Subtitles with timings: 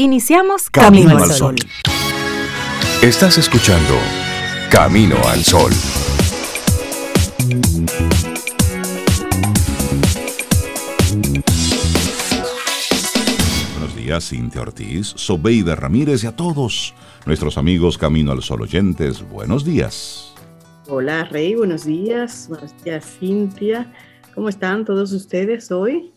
[0.00, 1.56] Iniciamos Camino, al Sol.
[3.02, 3.94] Estás escuchando
[4.70, 5.72] Camino al Sol.
[13.72, 16.94] Buenos días, Cintia Ortiz, Sobeida Ramírez y a todos
[17.26, 19.28] nuestros amigos Camino al Sol oyentes.
[19.28, 20.32] Buenos días.
[20.86, 22.46] Hola, Rey, buenos días.
[22.48, 23.92] Buenos días, Cintia.
[24.36, 26.12] ¿Cómo están todos ustedes hoy?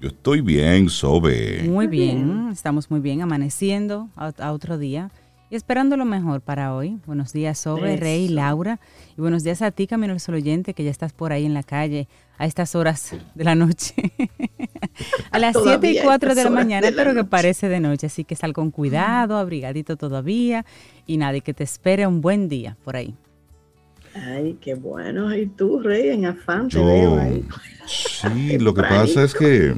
[0.00, 1.62] Yo estoy bien, Sobe.
[1.64, 5.10] Muy bien, estamos muy bien, amaneciendo a, otro día
[5.50, 6.98] y esperando lo mejor para hoy.
[7.04, 8.80] Buenos días, Sobe, Rey, Laura.
[9.18, 11.52] Y buenos días a ti, Camino al Sol Oyente, que ya estás por ahí en
[11.52, 13.94] la calle a estas horas de la noche.
[15.32, 18.06] a las 7 y 4 de la mañana, pero que parece de noche.
[18.06, 20.64] Así que sal con cuidado, abrigadito todavía.
[21.06, 23.14] Y nada, y que te espere un buen día por ahí.
[24.14, 25.34] Ay, qué bueno.
[25.34, 27.44] ¿Y tú, Rey, en afán te veo ahí?
[27.86, 29.74] Sí, lo que pasa es que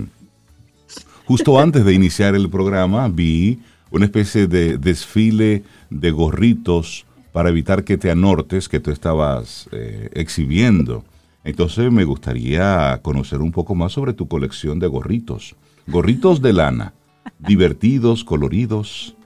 [1.24, 7.84] justo antes de iniciar el programa vi una especie de desfile de gorritos para evitar
[7.84, 11.04] que te anortes que tú estabas eh, exhibiendo.
[11.44, 15.56] Entonces me gustaría conocer un poco más sobre tu colección de gorritos.
[15.86, 16.94] Gorritos de lana,
[17.38, 19.16] divertidos, coloridos.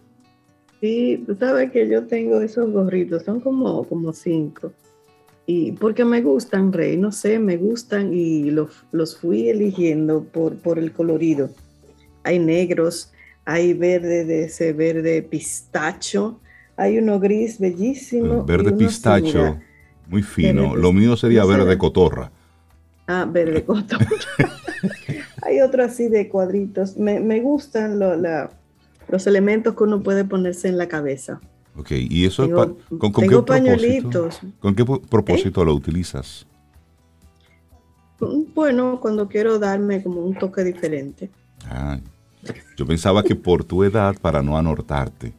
[0.80, 4.72] Sí, tú sabes que yo tengo esos gorritos, son como, como cinco
[5.46, 10.56] y porque me gustan, Rey, no sé, me gustan y los, los fui eligiendo por,
[10.56, 11.50] por el colorido.
[12.24, 13.12] Hay negros,
[13.44, 16.40] hay verde de ese verde pistacho,
[16.76, 18.44] hay uno gris bellísimo.
[18.44, 19.56] Verde pistacho,
[20.08, 20.74] muy fino.
[20.74, 22.32] Lo mío sería verde cotorra.
[23.06, 24.08] Ah, verde cotorra.
[25.42, 26.96] hay otro así de cuadritos.
[26.96, 31.40] Me, me gustan los elementos que uno puede ponerse en la cabeza.
[31.78, 34.28] Ok, ¿y eso es con, qué propósito?
[34.60, 36.46] ¿Con qué propósito lo utilizas?
[38.18, 41.30] Bueno, cuando quiero darme como un toque diferente.
[41.68, 41.98] Ah,
[42.76, 45.34] yo pensaba que por tu edad para no anortarte.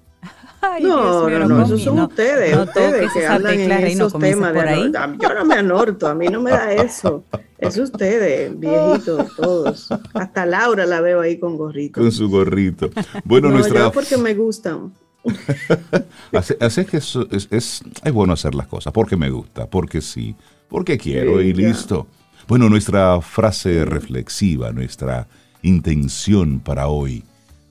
[0.81, 4.53] no, no, no, esos son ustedes, ustedes que hablan en esos temas.
[4.53, 7.23] De, yo no me anorto, a mí no me da eso.
[7.57, 9.89] Es ustedes, viejitos, todos.
[10.13, 11.99] Hasta Laura la veo ahí con gorrito.
[11.99, 12.91] Con su gorrito.
[13.23, 13.79] Bueno, nuestra...
[13.79, 14.93] Yo porque me gustan.
[16.33, 17.83] así, es que es, es,
[18.13, 20.35] bueno hacer las cosas, porque me gusta, porque sí,
[20.69, 22.07] porque quiero y listo.
[22.47, 25.27] Bueno, nuestra frase reflexiva, nuestra
[25.61, 27.23] intención para hoy,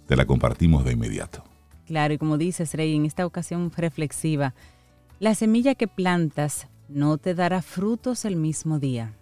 [0.06, 1.42] te la compartimos de inmediato.
[1.86, 4.54] Claro, y como dices, Rey, en esta ocasión reflexiva,
[5.18, 9.14] la semilla que plantas no te dará frutos el mismo día.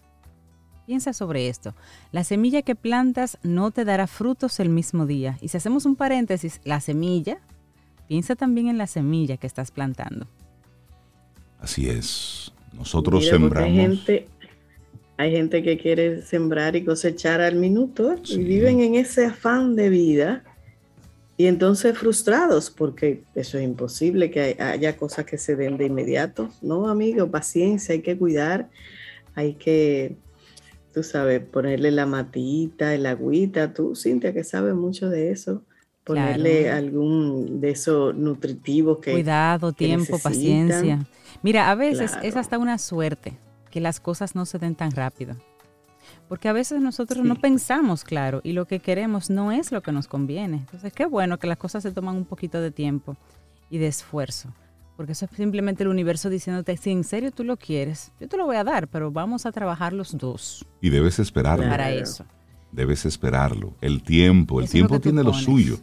[0.86, 1.74] Piensa sobre esto.
[2.12, 5.38] La semilla que plantas no te dará frutos el mismo día.
[5.40, 7.38] Y si hacemos un paréntesis, la semilla
[8.08, 10.26] Piensa también en la semilla que estás plantando.
[11.58, 12.52] Así es.
[12.72, 13.70] Nosotros sembramos.
[13.70, 14.28] Hay gente,
[15.16, 19.88] hay gente que quiere sembrar y cosechar al minuto y viven en ese afán de
[19.88, 20.44] vida
[21.36, 26.50] y entonces frustrados porque eso es imposible que haya cosas que se den de inmediato.
[26.60, 28.68] No, amigo, paciencia, hay que cuidar,
[29.34, 30.16] hay que,
[30.92, 33.72] tú sabes, ponerle la matita, el agüita.
[33.72, 35.62] Tú, Cintia, que sabes mucho de eso
[36.04, 41.06] ponerle algún de esos nutritivos que cuidado, tiempo, paciencia.
[41.42, 43.36] Mira, a veces es hasta una suerte
[43.70, 45.34] que las cosas no se den tan rápido.
[46.28, 49.92] Porque a veces nosotros no pensamos claro y lo que queremos no es lo que
[49.92, 50.58] nos conviene.
[50.58, 53.16] Entonces, qué bueno que las cosas se toman un poquito de tiempo
[53.70, 54.50] y de esfuerzo.
[54.96, 58.36] Porque eso es simplemente el universo diciéndote, si en serio tú lo quieres, yo te
[58.36, 60.64] lo voy a dar, pero vamos a trabajar los dos.
[60.80, 61.68] Y debes esperarlo.
[61.68, 62.24] Para eso.
[62.70, 63.74] Debes esperarlo.
[63.80, 65.78] El tiempo, el tiempo tiene lo suyo.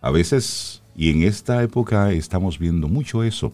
[0.00, 3.52] A veces, y en esta época estamos viendo mucho eso,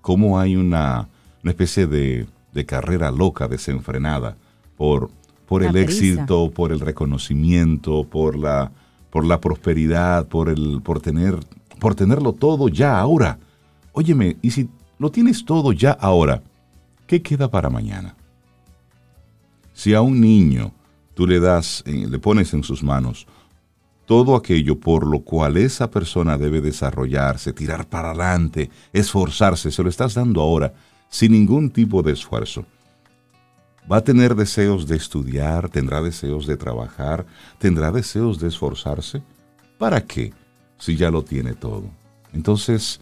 [0.00, 1.08] cómo hay una,
[1.44, 2.26] especie de,
[2.66, 4.36] carrera loca, desenfrenada,
[4.76, 5.10] por,
[5.46, 8.72] por el éxito, por el reconocimiento, por la,
[9.10, 11.38] por la prosperidad, por, el, por, tener,
[11.78, 13.38] por tenerlo todo ya ahora.
[13.92, 16.42] Óyeme, y si lo tienes todo ya ahora,
[17.06, 18.16] ¿qué queda para mañana?
[19.72, 20.72] Si a un niño
[21.14, 23.26] tú le das, eh, le pones en sus manos
[24.06, 29.88] todo aquello por lo cual esa persona debe desarrollarse, tirar para adelante, esforzarse, se lo
[29.88, 30.72] estás dando ahora
[31.08, 32.64] sin ningún tipo de esfuerzo.
[33.90, 37.26] Va a tener deseos de estudiar, tendrá deseos de trabajar,
[37.58, 39.22] tendrá deseos de esforzarse.
[39.78, 40.32] ¿Para qué?
[40.78, 41.84] Si ya lo tiene todo.
[42.32, 43.00] Entonces,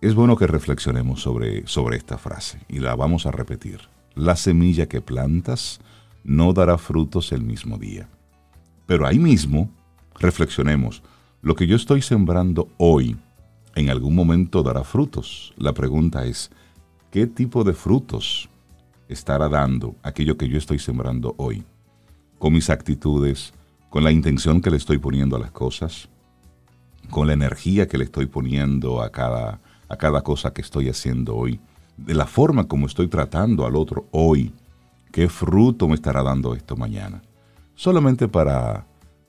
[0.00, 3.80] es bueno que reflexionemos sobre, sobre esta frase y la vamos a repetir.
[4.14, 5.80] La semilla que plantas
[6.22, 8.08] no dará frutos el mismo día.
[8.86, 9.70] Pero ahí mismo
[10.18, 11.02] reflexionemos.
[11.42, 13.16] Lo que yo estoy sembrando hoy,
[13.74, 15.54] en algún momento dará frutos.
[15.56, 16.50] La pregunta es,
[17.10, 18.48] ¿qué tipo de frutos
[19.08, 21.64] estará dando aquello que yo estoy sembrando hoy?
[22.38, 23.52] Con mis actitudes,
[23.88, 26.08] con la intención que le estoy poniendo a las cosas.
[27.10, 31.36] con la energía que le estoy poniendo a cada, a cada cosa que estoy haciendo
[31.36, 31.60] hoy,
[31.96, 34.52] de la forma como estoy tratando al otro hoy,
[35.10, 37.22] qué fruto me estará dando esto mañana.
[37.74, 38.86] Solamente para,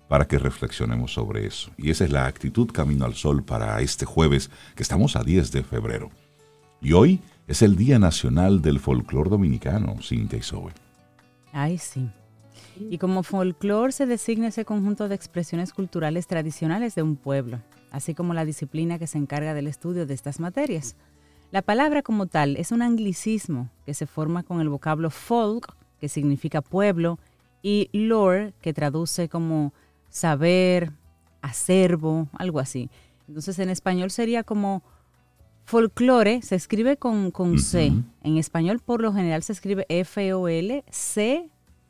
[0.09, 1.71] para que reflexionemos sobre eso.
[1.77, 5.51] Y esa es la actitud Camino al Sol para este jueves, que estamos a 10
[5.51, 6.09] de febrero.
[6.81, 10.43] Y hoy es el Día Nacional del Folclor Dominicano, Cintia y.
[11.53, 12.09] Ay, sí.
[12.79, 17.59] Y como folclore se designa ese conjunto de expresiones culturales tradicionales de un pueblo,
[17.91, 20.95] así como la disciplina que se encarga del estudio de estas materias.
[21.51, 26.09] La palabra como tal es un anglicismo que se forma con el vocablo folk, que
[26.09, 27.19] significa pueblo,
[27.61, 29.73] y lore, que traduce como
[30.09, 30.91] saber,
[31.41, 32.89] acervo, algo así.
[33.27, 34.83] Entonces en español sería como
[35.65, 37.93] folclore, se escribe con, con C.
[38.23, 41.49] En español por lo general se escribe F-O-L-C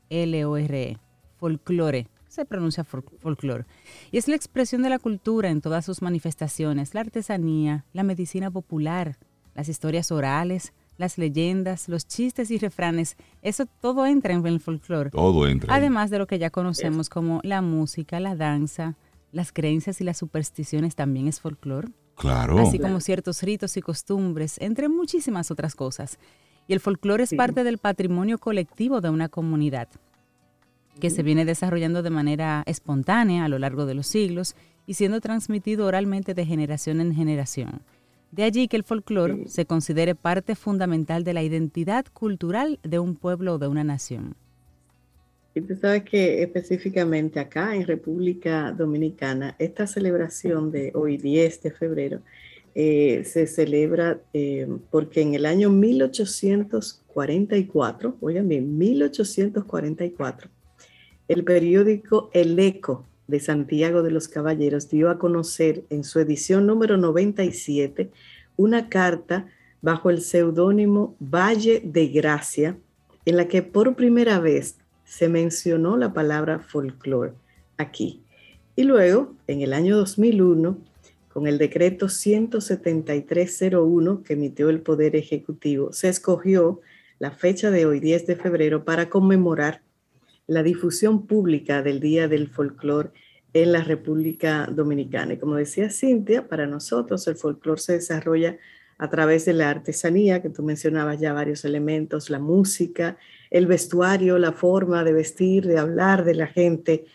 [0.10, 0.98] L-O-R-E,
[1.38, 3.66] folclore, se pronuncia folclore.
[4.12, 8.52] Y es la expresión de la cultura en todas sus manifestaciones, la artesanía, la medicina
[8.52, 9.18] popular,
[9.56, 15.10] las historias orales, las leyendas, los chistes y refranes, eso todo entra en el folclore.
[15.10, 15.74] Todo entra.
[15.74, 18.98] Además de lo que ya conocemos como la música, la danza,
[19.32, 21.88] las creencias y las supersticiones también es folclore.
[22.16, 22.60] Claro.
[22.60, 26.20] Así como ciertos ritos y costumbres, entre muchísimas otras cosas.
[26.68, 29.88] Y el folclore es parte del patrimonio colectivo de una comunidad
[31.00, 34.54] que se viene desarrollando de manera espontánea a lo largo de los siglos
[34.86, 37.84] y siendo transmitido oralmente de generación en generación.
[38.32, 43.16] De allí que el folclore se considere parte fundamental de la identidad cultural de un
[43.16, 44.36] pueblo o de una nación.
[45.56, 51.72] Y tú sabes que específicamente acá en República Dominicana, esta celebración de hoy 10 de
[51.72, 52.22] febrero
[52.76, 60.52] eh, se celebra eh, porque en el año 1844, oigan bien, 1844,
[61.28, 66.66] el periódico El Eco de Santiago de los Caballeros dio a conocer en su edición
[66.66, 68.10] número 97
[68.58, 69.48] una carta
[69.82, 72.78] bajo el seudónimo Valle de Gracia,
[73.26, 77.34] en la que por primera vez se mencionó la palabra folclore
[77.78, 78.24] aquí.
[78.76, 80.78] Y luego, en el año 2001,
[81.32, 86.82] con el decreto 17301 que emitió el Poder Ejecutivo, se escogió
[87.20, 89.82] la fecha de hoy, 10 de febrero, para conmemorar
[90.50, 93.14] la difusión pública del Día del Folclor
[93.54, 95.34] en la República Dominicana.
[95.34, 98.58] Y como decía Cintia, para nosotros el folclor se desarrolla
[98.98, 103.18] a través de la artesanía, que tú mencionabas ya varios elementos, la música,
[103.52, 107.06] el vestuario, la forma de vestir, de hablar de la gente,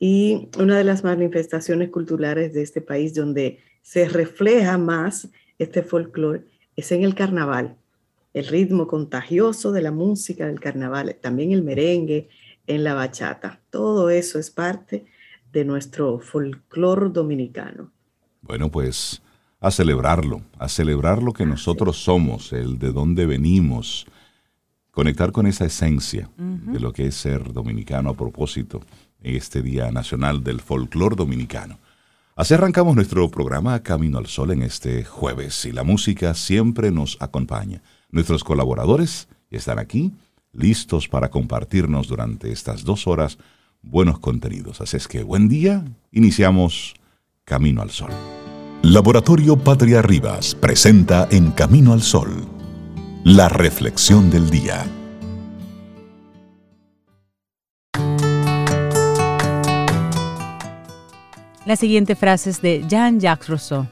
[0.00, 5.28] y una de las manifestaciones culturales de este país donde se refleja más
[5.58, 6.42] este folclore
[6.74, 7.76] es en el carnaval.
[8.34, 12.28] El ritmo contagioso de la música del carnaval, también el merengue,
[12.66, 13.60] en la bachata.
[13.70, 15.06] Todo eso es parte
[15.52, 17.90] de nuestro folclore dominicano.
[18.42, 19.22] Bueno, pues
[19.60, 24.06] a celebrarlo, a celebrar lo que nosotros somos, el de dónde venimos,
[24.90, 28.80] conectar con esa esencia de lo que es ser dominicano a propósito
[29.22, 31.78] este Día Nacional del Folclor Dominicano.
[32.36, 37.18] Así arrancamos nuestro programa Camino al Sol en este jueves y la música siempre nos
[37.20, 37.82] acompaña.
[38.10, 40.12] Nuestros colaboradores están aquí,
[40.52, 43.38] listos para compartirnos durante estas dos horas
[43.82, 44.80] buenos contenidos.
[44.80, 46.94] Así es que buen día, iniciamos
[47.44, 48.10] Camino al Sol.
[48.82, 52.46] Laboratorio Patria Rivas presenta en Camino al Sol
[53.24, 54.86] la reflexión del día.
[61.66, 63.86] La siguiente frase es de Jean-Jacques Rousseau.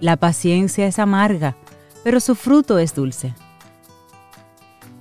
[0.00, 1.56] La paciencia es amarga,
[2.04, 3.34] pero su fruto es dulce.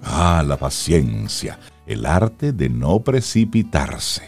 [0.08, 1.58] Ah, la paciencia,
[1.88, 4.22] el arte de no precipitarse.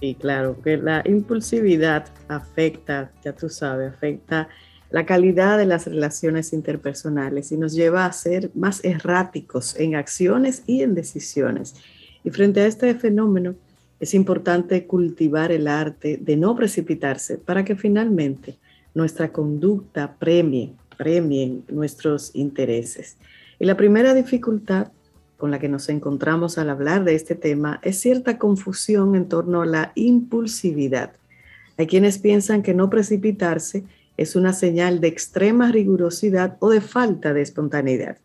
[0.00, 4.48] Y claro, que la impulsividad afecta, ya tú sabes, afecta
[4.90, 10.62] la calidad de las relaciones interpersonales y nos lleva a ser más erráticos en acciones
[10.66, 11.74] y en decisiones.
[12.24, 13.54] Y frente a este fenómeno,
[14.00, 18.56] es importante cultivar el arte de no precipitarse para que finalmente
[18.94, 23.16] nuestra conducta premie, premien nuestros intereses.
[23.58, 24.88] Y la primera dificultad
[25.38, 29.62] con la que nos encontramos al hablar de este tema es cierta confusión en torno
[29.62, 31.12] a la impulsividad.
[31.78, 33.84] Hay quienes piensan que no precipitarse
[34.16, 38.18] es una señal de extrema rigurosidad o de falta de espontaneidad.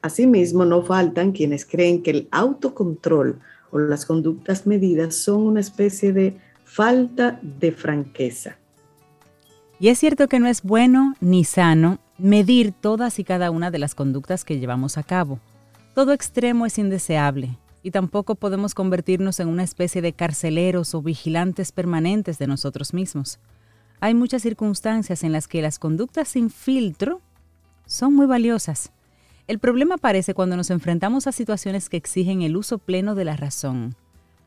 [0.00, 3.40] Asimismo, no faltan quienes creen que el autocontrol
[3.72, 8.56] o las conductas medidas son una especie de falta de franqueza.
[9.80, 13.80] Y es cierto que no es bueno ni sano medir todas y cada una de
[13.80, 15.40] las conductas que llevamos a cabo.
[15.92, 21.72] Todo extremo es indeseable y tampoco podemos convertirnos en una especie de carceleros o vigilantes
[21.72, 23.40] permanentes de nosotros mismos.
[24.00, 27.20] Hay muchas circunstancias en las que las conductas sin filtro
[27.86, 28.92] son muy valiosas.
[29.48, 33.36] El problema aparece cuando nos enfrentamos a situaciones que exigen el uso pleno de la
[33.36, 33.96] razón,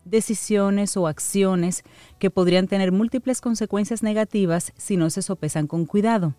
[0.06, 1.84] decisiones o acciones
[2.20, 6.36] que podrían tener múltiples consecuencias negativas si no se sopesan con cuidado.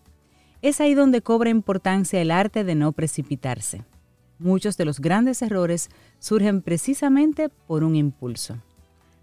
[0.61, 3.83] Es ahí donde cobra importancia el arte de no precipitarse.
[4.39, 8.57] Muchos de los grandes errores surgen precisamente por un impulso.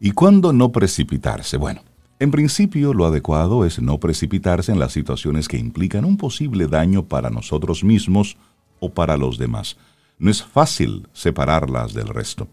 [0.01, 1.57] ¿Y cuándo no precipitarse?
[1.57, 1.83] Bueno,
[2.21, 7.05] en principio lo adecuado es no precipitarse en las situaciones que implican un posible daño
[7.05, 8.37] para nosotros mismos
[8.81, 9.77] o para los demás.
[10.19, 12.49] No es fácil separarlas del resto.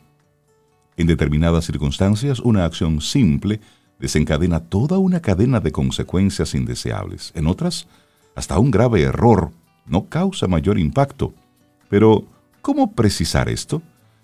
[0.98, 3.60] En determinadas circunstancias, una acción simple
[4.00, 7.32] desencadena toda una cadena de consecuencias indeseables.
[7.36, 7.88] En otras,
[8.36, 9.52] hasta un grave error
[9.86, 11.34] no causa mayor impacto.
[11.90, 12.26] Pero
[12.62, 13.82] ¿Cómo precisar esto?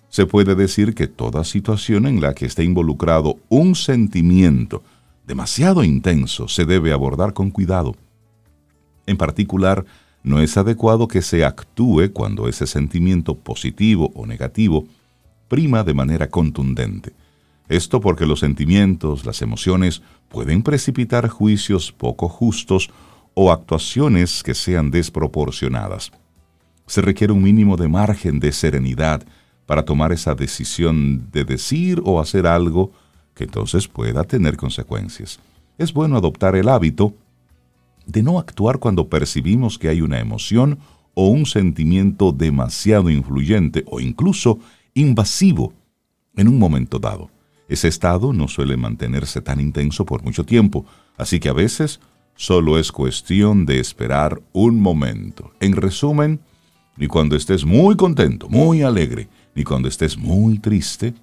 [0.10, 4.84] Se puede decir que toda situación en la que esté involucrado un sentimiento
[5.26, 7.96] demasiado intenso se debe abordar con cuidado.
[9.08, 9.86] En particular,
[10.22, 14.86] no es adecuado que se actúe cuando ese sentimiento positivo o negativo
[15.48, 17.14] prima de manera contundente.
[17.70, 22.92] Esto porque los sentimientos, las emociones, pueden precipitar juicios poco justos
[23.39, 26.12] o actuaciones que sean desproporcionadas
[26.88, 29.22] se requiere un mínimo de margen de serenidad
[29.67, 32.91] para tomar esa decisión de decir o hacer algo
[33.36, 35.39] que entonces pueda tener consecuencias.
[35.77, 37.13] Es bueno adoptar el hábito
[38.08, 40.79] de no actuar cuando percibimos que hay una emoción
[41.13, 44.58] o un sentimiento demasiado influyente o incluso
[44.96, 45.74] invasivo
[46.36, 47.29] en un momento dado.
[47.70, 52.00] Ese estado no suele mantenerse tan intenso por mucho tiempo, así que a veces
[52.38, 55.51] solo es cuestión de esperar un momento.
[55.60, 56.39] En resumen,
[56.96, 61.13] ni cuando estés muy contento, muy alegre, ni cuando estés muy triste,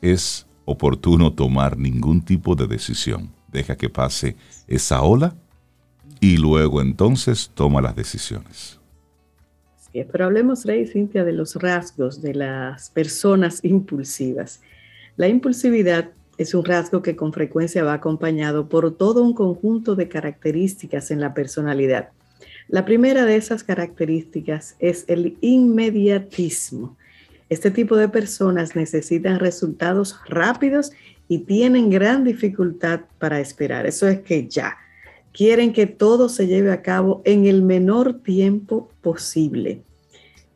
[0.00, 3.30] es oportuno tomar ningún tipo de decisión.
[3.50, 4.36] Deja que pase
[4.68, 5.34] esa ola
[6.20, 8.78] y luego entonces toma las decisiones.
[9.92, 14.62] Sí, pero hablemos, Rey Cintia, de los rasgos de las personas impulsivas.
[15.16, 20.08] La impulsividad es un rasgo que con frecuencia va acompañado por todo un conjunto de
[20.08, 22.10] características en la personalidad
[22.68, 26.96] la primera de esas características es el inmediatismo.
[27.48, 30.92] Este tipo de personas necesitan resultados rápidos
[31.28, 33.86] y tienen gran dificultad para esperar.
[33.86, 34.78] Eso es que ya
[35.32, 39.82] quieren que todo se lleve a cabo en el menor tiempo posible.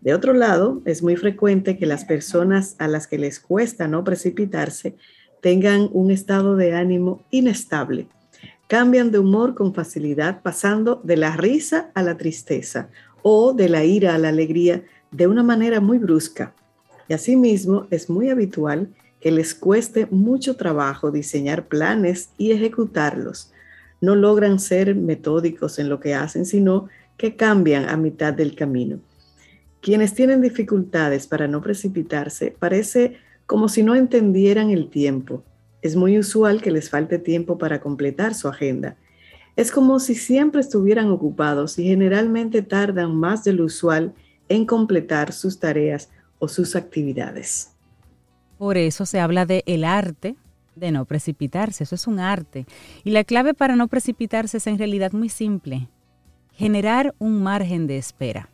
[0.01, 4.05] De otro lado, es muy frecuente que las personas a las que les cuesta no
[4.05, 4.95] precipitarse
[5.41, 8.09] tengan un estado de ánimo inestable
[8.67, 12.89] cambian de humor con facilidad, pasando de la risa a la tristeza
[13.23, 16.55] o de la ira a la alegría de una manera muy brusca.
[17.09, 18.89] Y asimismo es muy habitual
[19.21, 23.53] que les cueste mucho trabajo diseñar planes y ejecutarlos.
[24.01, 28.99] No logran ser metódicos en lo que hacen, sino que cambian a mitad del camino.
[29.81, 35.43] Quienes tienen dificultades para no precipitarse parece como si no entendieran el tiempo
[35.83, 38.97] es muy usual que les falte tiempo para completar su agenda.
[39.55, 44.13] Es como si siempre estuvieran ocupados y generalmente tardan más de lo usual
[44.49, 47.73] en completar sus tareas o sus actividades.
[48.59, 50.37] Por eso se habla de el arte
[50.75, 52.67] de no precipitarse, eso es un arte.
[53.03, 55.89] Y la clave para no precipitarse es en realidad muy simple,
[56.53, 58.51] generar un margen de espera.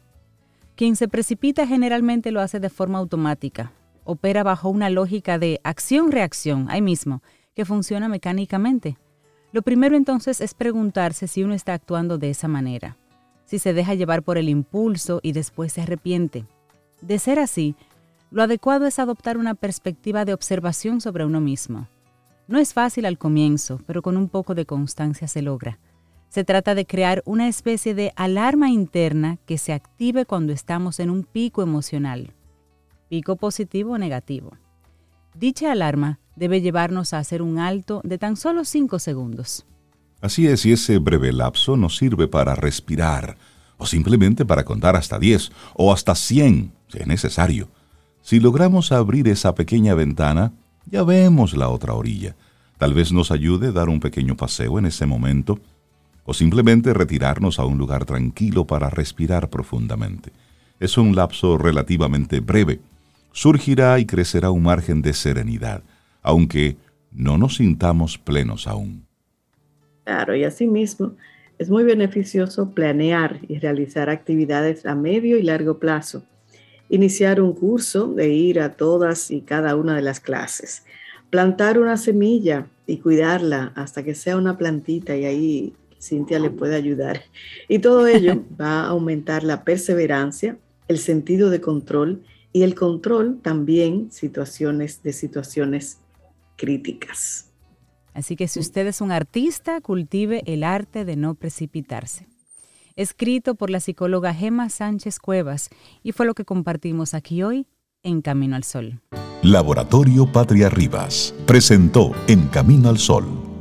[0.77, 3.73] Quien se precipita generalmente lo hace de forma automática,
[4.05, 7.23] opera bajo una lógica de acción-reacción, ahí mismo,
[7.55, 8.97] que funciona mecánicamente.
[9.53, 12.97] Lo primero entonces es preguntarse si uno está actuando de esa manera,
[13.45, 16.47] si se deja llevar por el impulso y después se arrepiente.
[17.03, 17.77] De ser así,
[18.31, 21.89] lo adecuado es adoptar una perspectiva de observación sobre uno mismo.
[22.49, 25.79] No es fácil al comienzo, pero con un poco de constancia se logra.
[26.29, 31.11] Se trata de crear una especie de alarma interna que se active cuando estamos en
[31.11, 32.33] un pico emocional
[33.13, 34.57] pico positivo o negativo.
[35.35, 39.67] Dicha alarma debe llevarnos a hacer un alto de tan solo 5 segundos.
[40.23, 43.37] Así es, y ese breve lapso nos sirve para respirar,
[43.77, 47.69] o simplemente para contar hasta 10 o hasta 100, si es necesario.
[48.23, 50.55] Si logramos abrir esa pequeña ventana,
[50.87, 52.35] ya vemos la otra orilla.
[52.79, 55.59] Tal vez nos ayude dar un pequeño paseo en ese momento,
[56.25, 60.33] o simplemente retirarnos a un lugar tranquilo para respirar profundamente.
[60.81, 62.81] Es un lapso relativamente breve,
[63.33, 65.83] surgirá y crecerá un margen de serenidad,
[66.23, 66.77] aunque
[67.11, 69.07] no nos sintamos plenos aún.
[70.05, 71.15] Claro, y asimismo
[71.59, 76.25] es muy beneficioso planear y realizar actividades a medio y largo plazo.
[76.89, 80.85] iniciar un curso, de ir a todas y cada una de las clases,
[81.31, 86.75] plantar una semilla y cuidarla hasta que sea una plantita y ahí Cintia le puede
[86.75, 87.23] ayudar.
[87.67, 90.59] Y todo ello va a aumentar la perseverancia,
[90.89, 92.23] el sentido de control
[92.53, 95.99] y el control también situaciones de situaciones
[96.57, 97.49] críticas.
[98.15, 102.27] Así que si usted es un artista, cultive el arte de no precipitarse.
[102.95, 105.71] Escrito por la psicóloga Gema Sánchez Cuevas
[106.03, 107.67] y fue lo que compartimos aquí hoy
[108.03, 109.01] en Camino al Sol.
[109.43, 113.53] Laboratorio Patria Rivas presentó En Camino al Sol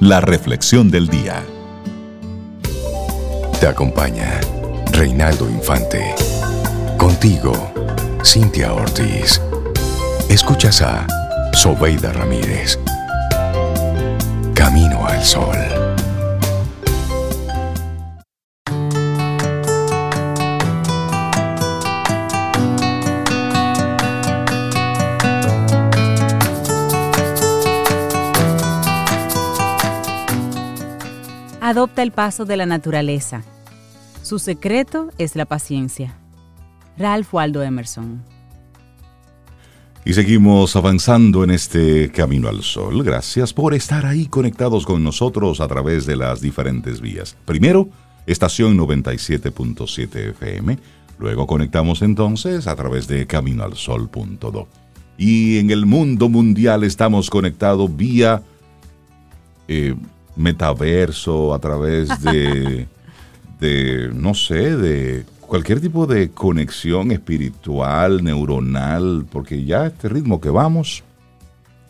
[0.00, 1.44] la reflexión del día.
[3.60, 4.40] Te acompaña
[4.92, 6.14] Reinaldo Infante.
[6.96, 7.52] Contigo,
[8.24, 9.40] Cintia Ortiz.
[10.28, 11.06] Escuchas a
[11.52, 12.78] Sobeida Ramírez.
[14.54, 15.56] Camino al Sol.
[31.60, 33.42] Adopta el paso de la naturaleza.
[34.22, 36.14] Su secreto es la paciencia.
[36.98, 38.22] Ralph Waldo Emerson.
[40.04, 43.04] Y seguimos avanzando en este camino al sol.
[43.04, 47.36] Gracias por estar ahí conectados con nosotros a través de las diferentes vías.
[47.44, 47.88] Primero,
[48.26, 50.78] estación 97.7 FM.
[51.18, 54.68] Luego conectamos entonces a través de caminoalsol.do.
[55.18, 58.42] Y en el mundo mundial estamos conectados vía
[59.66, 59.94] eh,
[60.36, 62.86] metaverso, a través de,
[63.60, 70.50] de, no sé, de cualquier tipo de conexión espiritual, neuronal, porque ya este ritmo que
[70.50, 71.02] vamos,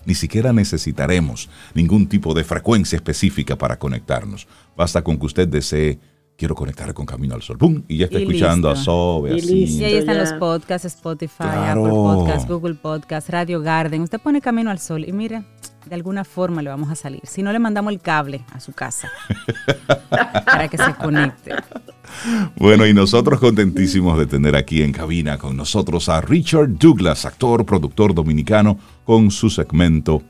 [0.06, 4.46] ni siquiera necesitaremos ningún tipo de frecuencia específica para conectarnos.
[4.76, 5.98] Basta con que usted desee,
[6.36, 7.82] quiero conectar con Camino al Sol, ¡pum!
[7.88, 9.64] Y ya está escuchando a Sobe, así.
[9.64, 14.02] Y ahí están los podcasts, Spotify, Apple Podcasts, Google Podcasts, Radio Garden.
[14.02, 15.42] Usted pone Camino al Sol y mire,
[15.88, 17.22] de alguna forma le vamos a salir.
[17.24, 19.10] Si no, le mandamos el cable a su casa
[20.44, 21.54] para que se conecte.
[22.56, 27.64] Bueno, y nosotros contentísimos de tener aquí en cabina con nosotros a Richard Douglas, actor,
[27.64, 30.22] productor dominicano, con su segmento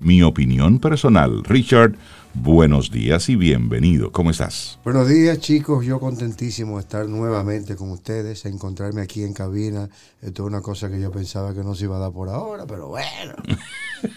[0.00, 1.42] Mi opinión personal.
[1.42, 1.96] Richard,
[2.32, 4.12] buenos días y bienvenido.
[4.12, 4.78] ¿Cómo estás?
[4.84, 5.84] Buenos días, chicos.
[5.84, 9.88] Yo contentísimo de estar nuevamente con ustedes, encontrarme aquí en cabina.
[10.22, 12.64] Esto es una cosa que yo pensaba que no se iba a dar por ahora,
[12.64, 13.34] pero bueno,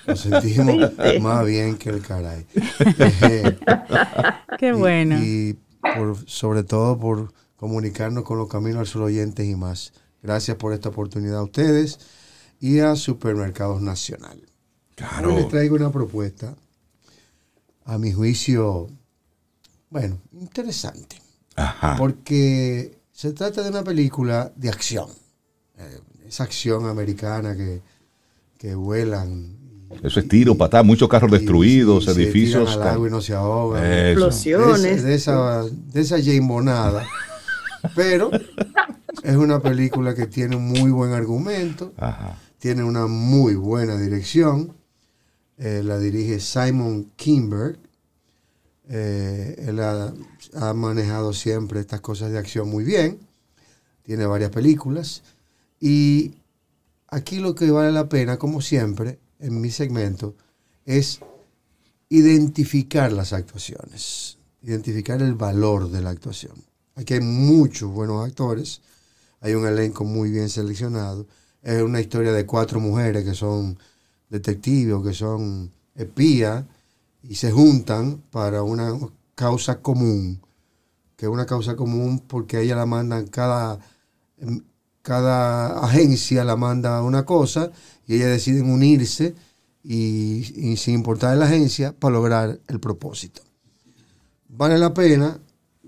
[0.05, 2.45] nos sentimos más bien que el caray.
[4.59, 5.19] Qué bueno.
[5.19, 5.57] Y,
[6.27, 9.93] sobre todo por comunicarnos con los Caminos al Sol oyentes y más.
[10.21, 11.99] Gracias por esta oportunidad a ustedes
[12.59, 14.50] y a Supermercados Nacional.
[15.09, 15.35] Claro.
[15.35, 16.53] les traigo una propuesta,
[17.85, 18.87] a mi juicio,
[19.89, 21.17] bueno, interesante.
[21.55, 21.95] Ajá.
[21.97, 25.09] Porque se trata de una película de acción.
[25.77, 27.81] Eh, esa acción americana que,
[28.57, 29.57] que vuelan.
[30.03, 32.69] Eso es tiro, patada, muchos carros destruidos, y se edificios.
[32.69, 33.83] tiran al agua y no se ahogan.
[33.85, 35.03] Explosiones.
[35.03, 37.05] De, esa, de esa Jamonada.
[37.95, 38.31] Pero
[39.23, 42.37] es una película que tiene un muy buen argumento, Ajá.
[42.59, 44.73] tiene una muy buena dirección.
[45.63, 47.77] Eh, la dirige Simon Kinberg.
[48.89, 50.11] Eh, él ha,
[50.55, 53.19] ha manejado siempre estas cosas de acción muy bien.
[54.01, 55.21] Tiene varias películas.
[55.79, 56.33] Y
[57.09, 60.33] aquí lo que vale la pena, como siempre, en mi segmento,
[60.83, 61.19] es
[62.09, 66.55] identificar las actuaciones, identificar el valor de la actuación.
[66.95, 68.81] Aquí hay muchos buenos actores,
[69.39, 71.27] hay un elenco muy bien seleccionado.
[71.61, 73.77] Es una historia de cuatro mujeres que son
[74.31, 76.65] detectives o que son espías
[77.21, 78.97] y se juntan para una
[79.35, 80.41] causa común,
[81.15, 83.79] que es una causa común porque ella la mandan cada,
[85.03, 87.71] cada agencia la manda una cosa
[88.07, 89.35] y ellas deciden unirse
[89.83, 93.43] y, y sin importar la agencia para lograr el propósito.
[94.47, 95.39] Vale la pena,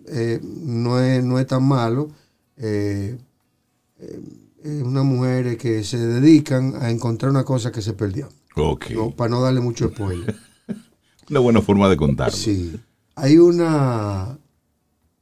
[0.07, 2.09] eh, no, es, no es tan malo.
[2.57, 3.17] Eh,
[3.99, 4.19] eh,
[4.63, 8.29] es una mujer que se dedican a encontrar una cosa que se perdió.
[8.55, 8.91] Ok.
[8.91, 10.35] No, para no darle mucho spoiler.
[11.29, 12.35] Una buena forma de contarlo.
[12.35, 12.75] Sí.
[13.15, 14.37] Hay una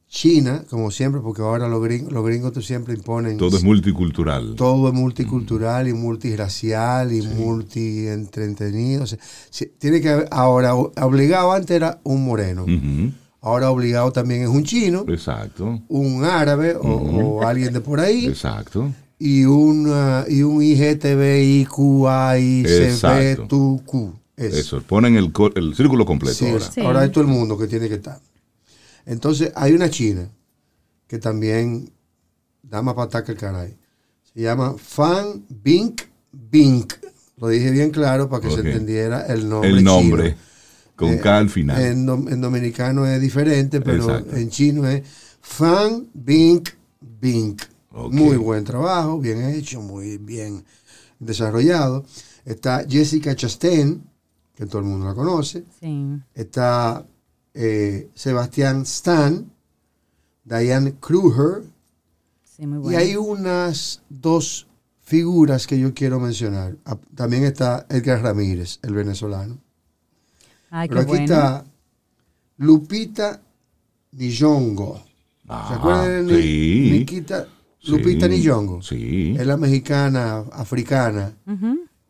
[0.07, 3.37] China, como siempre, porque ahora los gringos, los gringos siempre imponen.
[3.37, 4.55] Todo es multicultural.
[4.55, 9.03] Todo es multicultural y multiracial y multientretenido.
[9.03, 9.19] O sea,
[9.79, 12.65] tiene que haber, ahora, obligado antes era un moreno.
[13.39, 15.81] Ahora obligado también es un chino, Exacto.
[15.87, 18.25] un árabe o, o alguien de por ahí.
[18.25, 18.91] Exacto.
[19.23, 20.63] Y, una, y un.
[20.63, 21.69] IGTBIQAICBTQ.
[24.35, 24.57] Eso.
[24.57, 24.81] Eso.
[24.81, 26.71] Ponen el, el círculo completo Sí, ahora.
[26.71, 26.81] Sí.
[26.81, 28.19] ahora es todo el mundo que tiene que estar.
[29.05, 30.27] Entonces, hay una china
[31.07, 31.91] que también
[32.63, 33.77] da más patada que el caray.
[34.33, 36.93] Se llama Fan Bink Bink.
[37.37, 39.69] Lo dije bien claro para que se entendiera el nombre.
[39.69, 40.35] El nombre,
[40.95, 41.79] con eh, K al final.
[41.79, 45.03] En, dominicano es diferente, pero en chino es
[45.41, 46.69] Fan Bink
[47.19, 47.61] Bink.
[47.91, 50.63] Muy buen trabajo, bien hecho, muy bien
[51.19, 52.05] desarrollado.
[52.45, 54.03] Está Jessica Chastain,
[54.55, 55.65] que todo el mundo la conoce.
[56.33, 57.05] Está
[57.53, 59.51] eh, Sebastián Stan,
[60.45, 61.63] Diane Kruger.
[62.57, 64.67] Y hay unas dos
[65.01, 66.77] figuras que yo quiero mencionar.
[66.85, 69.57] Ah, también está Edgar Ramírez, el venezolano.
[70.69, 71.65] Pero aquí está
[72.57, 73.41] Lupita
[74.13, 74.95] Nyong'o.
[74.95, 75.03] ¿Se
[75.49, 77.05] ah, acuerdan de sí.
[77.87, 78.81] Lupita Nyong'o?
[78.81, 79.35] Sí.
[79.37, 81.33] Es la mexicana africana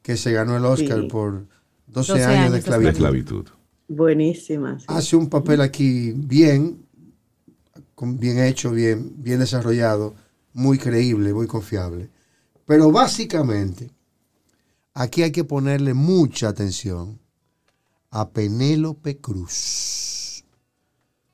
[0.01, 1.45] que se ganó el Oscar por
[1.87, 3.47] 12, años, de esclavitud.
[3.87, 4.77] Buenísima.
[4.87, 6.85] Hace un papel aquí bien,
[7.97, 10.15] bien hecho, bien, bien desarrollado,
[10.53, 12.09] muy creíble, muy confiable.
[12.65, 13.91] Pero básicamente,
[14.93, 17.19] aquí hay que ponerle mucha atención
[18.09, 20.43] a Penélope Cruz.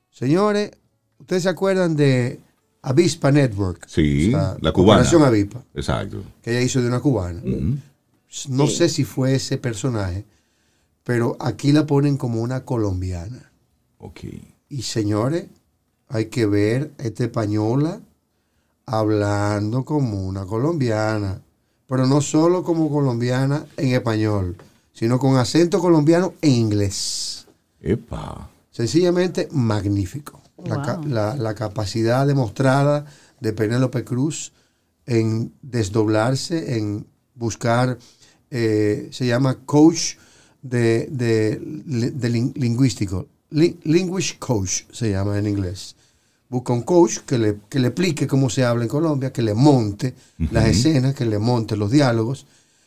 [0.09, 0.71] Señores,
[1.19, 2.41] ¿ustedes se acuerdan de
[2.81, 3.87] Avispa Network?
[3.87, 5.09] Sí, la cubana.
[5.27, 5.63] Avispa.
[5.73, 6.23] Exacto.
[6.41, 7.41] Que ella hizo de una cubana.
[8.49, 10.25] No sé si fue ese personaje,
[11.03, 13.51] pero aquí la ponen como una colombiana.
[13.97, 14.21] Ok.
[14.69, 15.45] Y señores,
[16.07, 17.99] hay que ver a esta española
[18.85, 21.41] hablando como una colombiana,
[21.87, 24.55] pero no solo como colombiana en español,
[24.93, 27.47] sino con acento colombiano en inglés.
[27.81, 28.49] Epa.
[28.71, 30.41] Sencillamente magnífico.
[30.65, 33.05] La, capacidad demostrada
[33.39, 34.53] de Penélope Cruz
[35.05, 37.97] en desdoblarse, en buscar,
[38.49, 40.15] eh, se llama coach
[40.61, 45.95] de, de, lingüístico, linguist coach se llama en inglés.
[46.49, 50.13] Busca un coach que le, le explique cómo se habla en Colombia, que le monte
[50.51, 52.45] las escenas, que le monte los diálogos,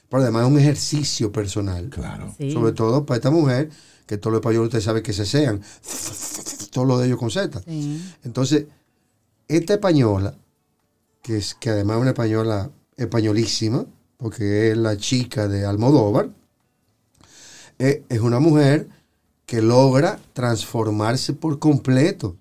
[0.09, 1.88] pero además es un ejercicio personal.
[1.90, 2.35] Claro.
[2.52, 3.70] Sobre todo para esta mujer,
[4.06, 5.61] que todo lo español usted sabe que se sean,
[6.70, 7.62] todo lo de ellos con Z.
[8.24, 8.66] Entonces,
[9.48, 10.35] esta española,
[11.22, 13.85] que, es, que además es una española españolísima,
[14.16, 16.30] porque es la chica de Almodóvar,
[17.78, 18.88] eh, es una mujer
[19.46, 22.37] que logra transformarse por completo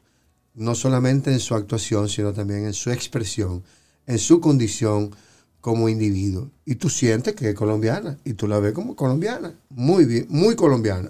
[0.53, 3.63] no solamente en su actuación, sino también en su expresión,
[4.05, 5.11] en su condición
[5.61, 6.51] como individuo.
[6.65, 10.55] Y tú sientes que es colombiana y tú la ves como colombiana, muy bien, muy
[10.55, 11.09] colombiana.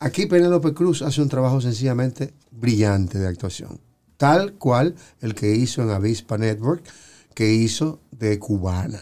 [0.00, 3.80] Aquí Penélope Cruz hace un trabajo sencillamente brillante de actuación,
[4.16, 6.84] tal cual el que hizo en Avispa Network,
[7.34, 9.00] que hizo de cubana.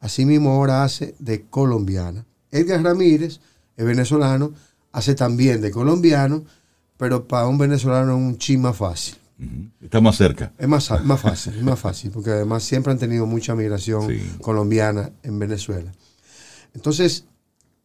[0.00, 2.24] Asimismo ahora hace de colombiana.
[2.50, 3.40] Edgar Ramírez
[3.76, 4.52] es venezolano,
[4.92, 6.44] hace también de colombiano,
[6.96, 9.16] pero para un venezolano es un chin más fácil.
[9.82, 10.52] Está más cerca.
[10.56, 14.08] Es más, más fácil, es más fácil, porque además siempre han tenido mucha migración
[14.40, 15.92] colombiana en Venezuela.
[16.72, 17.26] Entonces,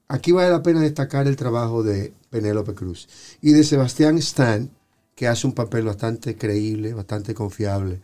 [0.09, 3.07] aquí vale la pena destacar el trabajo de Penélope Cruz
[3.41, 4.69] y de Sebastián Stan,
[5.15, 8.01] que hace un papel bastante creíble, bastante confiable.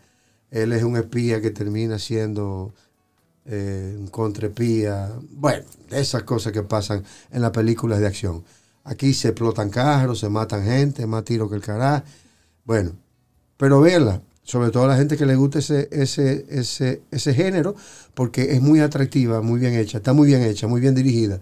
[0.51, 2.73] Él es un espía que termina siendo
[3.45, 5.11] eh, un contrepía.
[5.31, 8.43] Bueno, esas cosas que pasan en las películas de acción.
[8.83, 12.05] Aquí se explotan carros, se matan gente, más tiro que el carajo.
[12.65, 12.91] Bueno,
[13.57, 17.75] pero verla, sobre todo a la gente que le gusta ese, ese, ese, ese género,
[18.13, 21.41] porque es muy atractiva, muy bien hecha, está muy bien hecha, muy bien dirigida,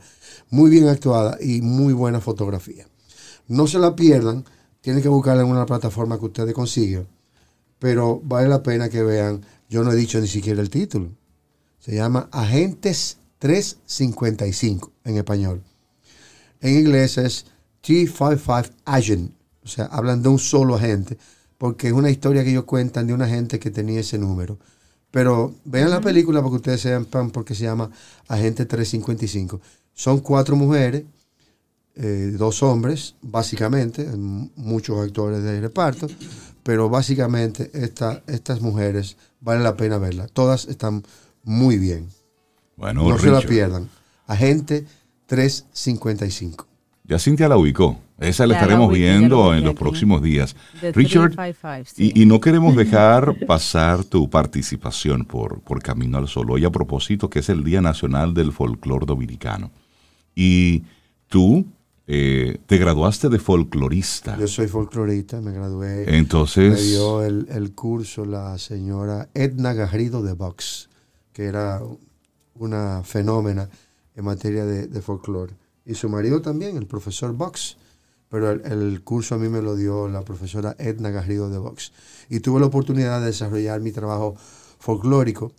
[0.50, 2.88] muy bien actuada y muy buena fotografía.
[3.50, 4.46] No se la pierdan,
[4.80, 7.06] tienen que buscarla en una plataforma que ustedes consigan,
[7.78, 11.12] pero vale la pena que vean, yo no he dicho ni siquiera el título,
[11.80, 15.62] se llama Agentes 355 en español.
[16.62, 17.46] En inglés es
[17.86, 21.18] T55 Agent, o sea, hablan de un solo agente,
[21.58, 24.58] porque es una historia que ellos cuentan de un agente que tenía ese número.
[25.12, 27.92] Pero vean la película para que ustedes sepan porque se llama
[28.28, 29.62] Agente 355.
[29.94, 31.04] Son cuatro mujeres,
[31.96, 34.08] eh, dos hombres, básicamente,
[34.56, 36.08] muchos actores de reparto,
[36.64, 40.32] pero básicamente estas mujeres vale la pena verlas.
[40.32, 41.04] Todas están
[41.44, 42.10] muy bien.
[42.76, 43.90] Bueno, no se la pierdan.
[44.26, 44.86] Agente
[45.28, 46.68] 355.
[47.04, 48.00] Ya Cintia la ubicó.
[48.20, 50.56] Esa la estaremos viendo en los próximos días.
[50.94, 51.34] Richard,
[51.98, 56.52] y, no queremos dejar pasar tu participación por, por Camino al Sol.
[56.52, 59.72] Hoy a propósito que es el Día Nacional del Folclor Dominicano.
[60.36, 60.84] Y
[61.28, 61.66] tú
[62.06, 64.38] eh, te graduaste de folclorista.
[64.38, 66.18] Yo soy folclorista, me gradué.
[66.18, 66.74] Entonces...
[66.74, 70.90] Me dio el, el curso la señora Edna Garrido de Vox,
[71.34, 71.82] que era
[72.56, 73.70] una fenómena
[74.16, 75.54] en materia de, de folclore.
[75.86, 77.78] Y su marido también, el profesor Box.
[78.34, 81.92] Pero el, curso a mí me lo dio la profesora Edna Garrido de Vox.
[82.30, 84.36] Y tuve la oportunidad de desarrollar mi trabajo
[84.80, 85.52] folclórico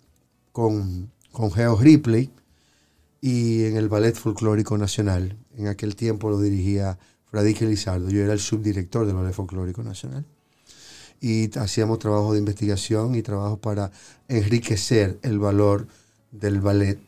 [0.51, 2.33] con, con Geo Ripley
[3.21, 5.37] y en el Ballet Folclórico Nacional.
[5.55, 6.99] En aquel tiempo lo dirigía
[7.31, 8.09] Fradique Lizardo.
[8.09, 10.25] Yo era el subdirector del Ballet Folclórico Nacional.
[11.21, 13.89] Y hacíamos trabajo de investigación y trabajo para
[14.27, 15.87] enriquecer el valor
[16.29, 16.99] del ballet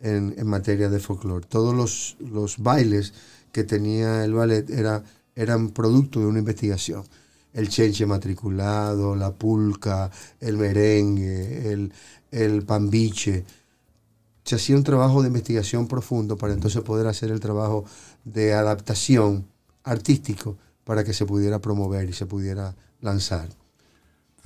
[0.00, 1.46] en, materia de folclore.
[1.46, 3.14] Todos los, los, bailes
[3.52, 5.04] que tenía el ballet era,
[5.36, 7.04] eran producto de una investigación.
[7.52, 10.10] El chenche matriculado, la pulca,
[10.40, 11.92] el merengue, el,
[12.30, 13.44] el pambiche.
[14.44, 17.84] Se hacía un trabajo de investigación profundo para entonces poder hacer el trabajo
[18.24, 19.46] de adaptación
[19.84, 23.48] artístico para que se pudiera promover y se pudiera lanzar.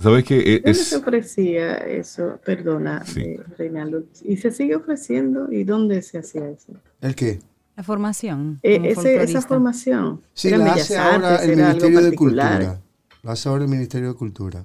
[0.01, 0.39] ¿Sabes qué?
[0.41, 2.39] E-, ¿Dónde se ofrecía eso?
[2.45, 4.05] Perdona, eh, Reinaldo.
[4.23, 5.51] ¿Y se sigue ofreciendo?
[5.51, 6.75] ¿Y dónde se hacía eso?
[7.01, 7.39] ¿El qué?
[7.77, 8.59] La formación.
[8.63, 10.23] Eh, esa formación.
[10.33, 12.81] Sí, la hace ahora el Ministerio de Cultura.
[13.23, 14.65] La hace ahora el Ministerio de Cultura.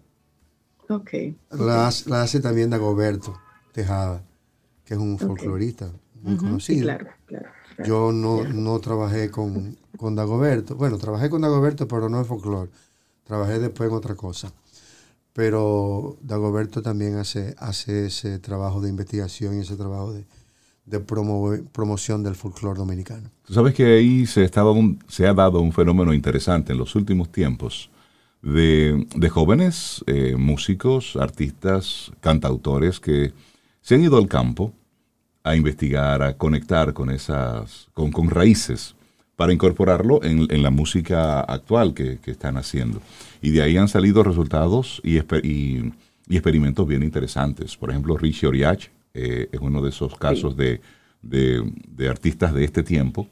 [0.87, 1.11] Ok.
[1.51, 3.37] La, hace, también Dagoberto
[3.73, 4.23] Tejada,
[4.85, 6.83] que es un folclorista muy conocido.
[6.83, 7.49] claro, claro,
[7.85, 10.75] Yo no, no trabajé con, con Dagoberto.
[10.75, 12.71] Bueno, trabajé con Dagoberto, pero no en folclore.
[13.23, 14.53] Trabajé después en otra cosa
[15.33, 20.25] pero Dagoberto también hace, hace ese trabajo de investigación y ese trabajo de,
[20.91, 23.29] de promoción del folclore dominicano.
[23.45, 27.89] Tú sabes que ahí se, ha dado un fenómeno interesante en los últimos tiempos
[28.41, 33.33] de, jóvenes eh, músicos, artistas, cantautores que
[33.81, 34.73] se han ido al campo
[35.43, 38.95] a investigar, a conectar con esas, con raíces
[39.41, 43.01] para incorporarlo en, la música actual que, están haciendo.
[43.41, 45.93] Y de ahí han salido resultados y, y,
[46.29, 47.75] experimentos bien interesantes.
[47.75, 50.81] Por ejemplo, Richie Oriach eh, es uno de esos casos de,
[52.09, 53.27] artistas de este tiempo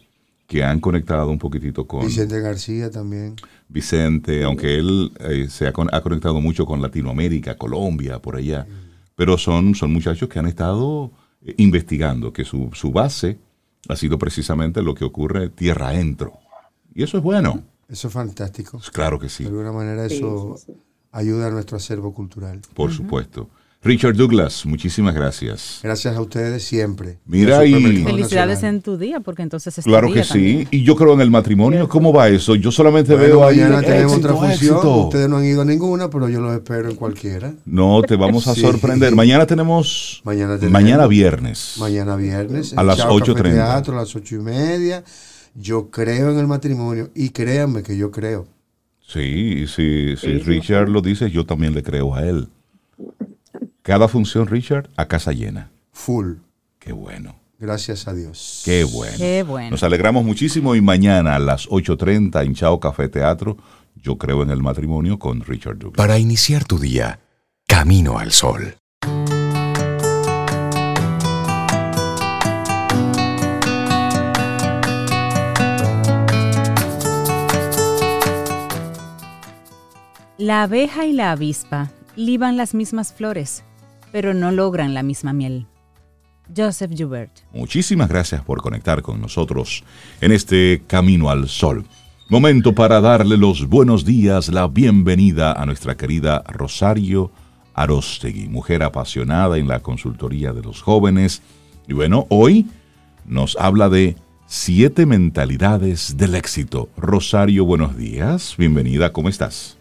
[0.48, 2.06] que han conectado un poquitito con...
[2.06, 3.36] Vicente García también.
[3.68, 8.66] Vicente, aunque él eh, se ha, conectado mucho con Latinoamérica, Colombia, por allá.
[9.16, 11.12] Pero son, son muchachos que han estado
[11.44, 13.38] eh, investigando, que su, su base
[13.88, 16.40] ha sido precisamente lo que ocurre tierra adentro.
[16.96, 17.64] Y eso es bueno.
[17.88, 18.82] Eso es fantástico.
[18.92, 19.44] Claro que sí.
[19.44, 20.56] De alguna manera eso
[21.12, 22.62] ayuda a nuestro acervo cultural.
[22.74, 23.50] Por supuesto.
[23.82, 25.80] Richard Douglas, muchísimas gracias.
[25.82, 27.18] Gracias a ustedes siempre.
[27.26, 30.68] Mira y felicidades en tu día, porque entonces es Claro que sí.
[30.70, 31.88] Y yo creo en el matrimonio.
[31.88, 32.56] ¿Cómo va eso?
[32.56, 33.60] Yo solamente veo ahí.
[33.60, 34.86] Mañana tenemos otra función.
[34.86, 37.54] Ustedes no han ido a ninguna, pero yo los espero en cualquiera.
[37.66, 39.16] No, te vamos a sorprender.
[39.16, 40.22] Mañana tenemos.
[40.26, 41.76] Mañana, mañana viernes.
[41.80, 42.78] Mañana viernes.
[42.78, 43.54] A las 8.30.
[43.54, 45.06] Teatro, a las ocho y media.
[45.56, 48.46] Yo creo en el matrimonio y créanme que yo creo.
[49.08, 52.50] Sí, sí, si Richard lo dice, yo también le creo a él.
[53.90, 55.72] Cada función, Richard, a casa llena.
[55.94, 56.34] Full.
[56.78, 57.40] Qué bueno.
[57.58, 58.62] Gracias a Dios.
[58.64, 59.18] Qué bueno.
[59.18, 59.72] Qué bueno.
[59.72, 63.58] Nos alegramos muchísimo y mañana a las 8.30 en Chao Café Teatro,
[63.96, 65.98] yo creo en el matrimonio con Richard Douglas.
[65.98, 67.20] Para iniciar tu día,
[67.66, 68.76] camino al sol.
[80.38, 83.64] La abeja y la avispa liban las mismas flores
[84.12, 85.68] pero no logran la misma miel.
[86.56, 87.32] Joseph Joubert.
[87.54, 89.84] Muchísimas gracias por conectar con nosotros
[90.22, 91.86] en este Camino al Sol.
[92.30, 97.32] Momento para darle los buenos días, la bienvenida a nuestra querida Rosario
[97.74, 101.42] Arostegui, mujer apasionada en la consultoría de los jóvenes.
[101.88, 102.68] Y bueno, hoy
[103.26, 106.90] nos habla de siete mentalidades del éxito.
[106.98, 109.79] Rosario, buenos días, bienvenida, ¿cómo estás?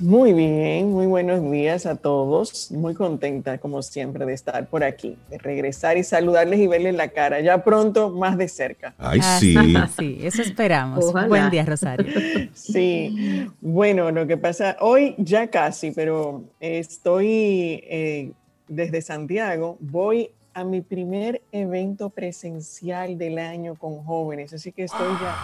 [0.00, 2.70] Muy bien, muy buenos días a todos.
[2.70, 7.08] Muy contenta, como siempre, de estar por aquí, de regresar y saludarles y verles la
[7.08, 7.40] cara.
[7.40, 8.94] Ya pronto, más de cerca.
[8.96, 9.54] Ay, ah, sí.
[9.98, 11.12] sí, eso esperamos.
[11.12, 12.06] Buen día, Rosario.
[12.54, 18.32] Sí, bueno, lo que pasa, hoy ya casi, pero estoy eh,
[18.68, 25.08] desde Santiago, voy a mi primer evento presencial del año con jóvenes, así que estoy
[25.20, 25.36] ya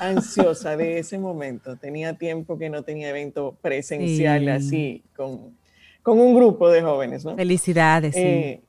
[0.00, 1.76] ansiosa de ese momento.
[1.76, 5.56] Tenía tiempo que no tenía evento presencial así con,
[6.02, 7.24] con, un grupo de jóvenes.
[7.24, 7.36] ¿no?
[7.36, 8.14] Felicidades.
[8.16, 8.60] Eh,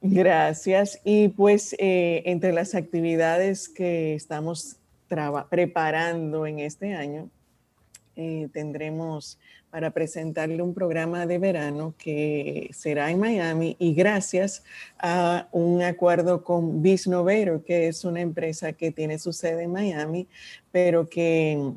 [0.00, 1.00] gracias.
[1.04, 4.76] Y pues eh, entre las actividades que estamos
[5.48, 7.28] preparando en este año,
[8.16, 9.38] eh, tendremos
[9.74, 14.62] para presentarle un programa de verano que será en Miami y gracias
[15.00, 20.28] a un acuerdo con Bisnovator, que es una empresa que tiene su sede en Miami,
[20.70, 21.72] pero que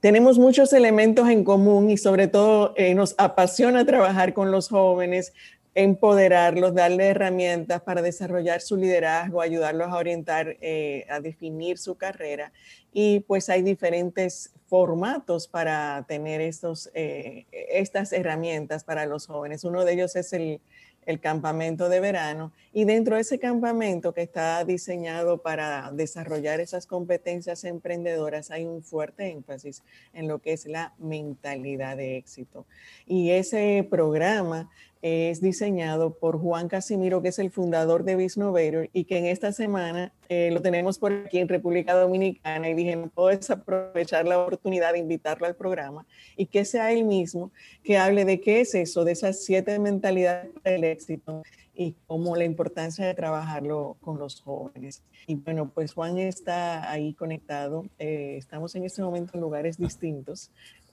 [0.00, 5.34] tenemos muchos elementos en común y sobre todo eh, nos apasiona trabajar con los jóvenes,
[5.78, 12.50] empoderarlos, darle herramientas para desarrollar su liderazgo, ayudarlos a orientar, eh, a definir su carrera.
[12.92, 19.62] Y pues hay diferentes formatos para tener estos, eh, estas herramientas para los jóvenes.
[19.62, 20.60] Uno de ellos es el,
[21.08, 22.52] el campamento de verano.
[22.74, 28.82] Y dentro de ese campamento que está diseñado para desarrollar esas competencias emprendedoras, hay un
[28.82, 32.66] fuerte énfasis en lo que es la mentalidad de éxito.
[33.06, 34.68] Y ese programa
[35.02, 39.52] es diseñado por Juan Casimiro, que es el fundador de Bisnovator y que en esta
[39.52, 44.38] semana eh, lo tenemos por aquí en República Dominicana y dije, no puedo aprovechar la
[44.38, 46.06] oportunidad de invitarlo al programa
[46.36, 50.50] y que sea él mismo que hable de qué es eso, de esas siete mentalidades
[50.64, 51.42] del éxito
[51.74, 55.04] y cómo la importancia de trabajarlo con los jóvenes.
[55.28, 57.84] Y bueno, pues Juan está ahí conectado.
[58.00, 60.50] Eh, estamos en este momento en lugares distintos,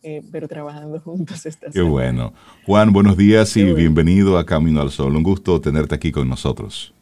[0.08, 1.48] eh, pero trabajando juntos.
[1.48, 2.32] Esta Qué bueno.
[2.68, 5.16] Juan, buenos días y bienvenido a Camino al Sol.
[5.16, 6.94] Un gusto tenerte aquí con nosotros.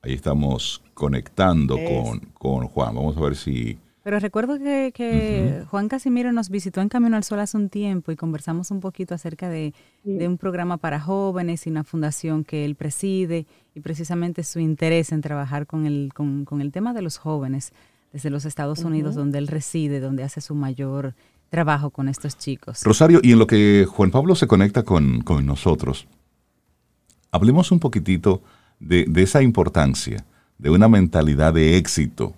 [0.00, 2.94] Ahí estamos conectando con, con, Juan.
[2.94, 3.78] Vamos a ver si...
[4.02, 8.16] Pero recuerdo que, Juan Casimiro nos visitó en Camino al Sol hace un tiempo y
[8.16, 13.44] conversamos un poquito acerca de, un programa para jóvenes y una fundación que él preside
[13.74, 17.74] y precisamente su interés en trabajar con el, con, con el tema de los jóvenes
[18.12, 21.14] desde los Estados Unidos, donde él reside, donde hace su mayor
[21.50, 22.82] trabajo con estos chicos.
[22.84, 26.06] Rosario, y en lo que Juan Pablo se conecta con, nosotros,
[27.30, 28.42] hablemos un poquitito
[28.80, 30.24] de, esa importancia
[30.58, 32.34] de una mentalidad de éxito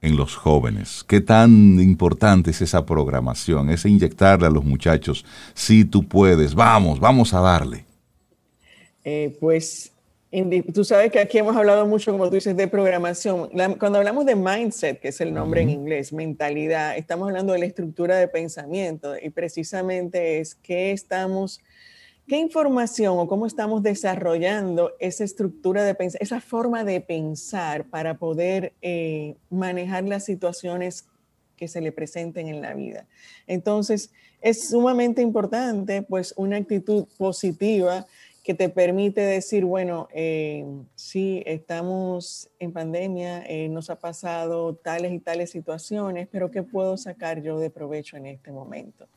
[0.00, 1.04] en los jóvenes.
[1.06, 7.00] ¿Qué tan importante es esa programación, ese inyectarle a los muchachos, si tú puedes, vamos,
[7.00, 7.84] vamos a darle?
[9.04, 9.93] Eh, pues
[10.72, 13.50] Tú sabes que aquí hemos hablado mucho, como tú dices, de programación.
[13.78, 17.66] cuando hablamos de mindset, que es el nombre en inglés, mentalidad, estamos hablando de la
[17.66, 21.60] estructura de pensamiento y precisamente es qué estamos,
[22.26, 28.18] qué información o cómo estamos desarrollando esa estructura de pensar, esa forma de pensar para
[28.18, 31.06] poder eh, manejar las situaciones
[31.56, 33.06] que se le presenten en la vida.
[33.46, 38.04] Entonces, es sumamente importante, pues, una actitud positiva
[38.44, 45.12] que te permite decir, bueno, eh, sí, estamos en pandemia, eh, nos ha pasado tales
[45.12, 49.08] y tales situaciones, pero ¿qué puedo sacar yo de provecho en este momento?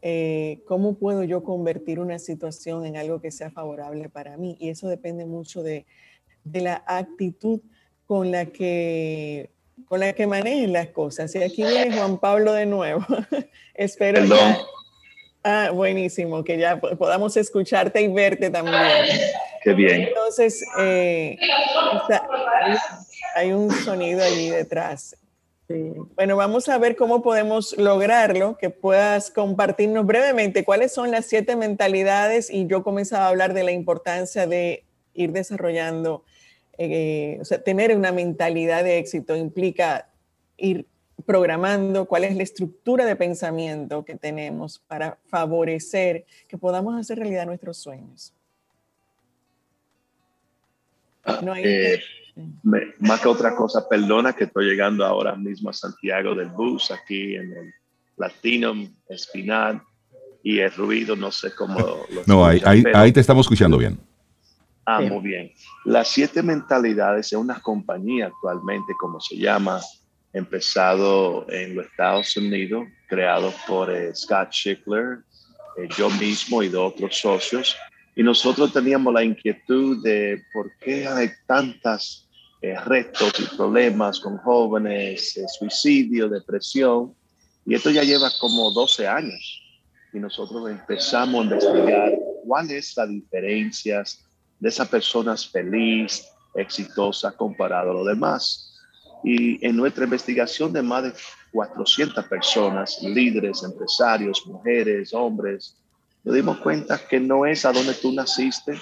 [0.00, 4.56] Eh, ¿Cómo puedo yo convertir una situación en algo que sea favorable para mí?
[4.60, 5.84] Y eso depende mucho de,
[6.44, 7.60] de la actitud
[8.06, 9.50] con la que
[9.86, 11.34] con la que manejen las cosas.
[11.34, 13.04] Y aquí viene Juan Pablo de nuevo.
[13.74, 14.20] Espero
[15.42, 18.76] Ah, buenísimo, que ya podamos escucharte y verte también.
[19.62, 20.02] Qué bien.
[20.02, 21.38] Entonces, eh,
[23.34, 25.16] hay un sonido allí detrás.
[26.16, 31.56] Bueno, vamos a ver cómo podemos lograrlo, que puedas compartirnos brevemente cuáles son las siete
[31.56, 36.24] mentalidades y yo comenzaba a hablar de la importancia de ir desarrollando,
[36.78, 40.08] eh, o sea, tener una mentalidad de éxito implica
[40.56, 40.86] ir
[41.26, 47.46] programando, cuál es la estructura de pensamiento que tenemos para favorecer que podamos hacer realidad
[47.46, 48.32] nuestros sueños.
[51.42, 52.00] No eh,
[53.00, 57.34] más que otra cosa, perdona que estoy llegando ahora mismo a Santiago del bus, aquí
[57.34, 57.74] en el
[58.16, 59.82] Platinum Espinal,
[60.42, 62.62] y el ruido, no sé cómo lo No, ahí,
[62.94, 63.98] ahí, te estamos escuchando bien.
[64.86, 65.52] Ah, muy bien.
[65.84, 69.80] Las siete mentalidades es una compañía actualmente, como se llama,
[70.32, 75.20] empezado en los Estados Unidos, creado por eh, Scott Schickler,
[75.76, 77.76] eh, yo mismo y de otros socios.
[78.14, 82.28] Y nosotros teníamos la inquietud de por qué hay tantos
[82.60, 87.14] eh, retos y problemas con jóvenes, suicidio, depresión.
[87.64, 89.62] Y esto ya lleva como 12 años.
[90.12, 92.12] Y nosotros empezamos a investigar
[92.44, 94.02] cuál es la diferencia
[94.58, 98.68] de esas personas feliz, exitosa comparado a lo demás.
[99.24, 101.12] Y en nuestra investigación de más de
[101.52, 105.76] 400 personas, líderes, empresarios, mujeres, hombres,
[106.24, 108.78] nos dimos cuenta que no es a donde tú naciste,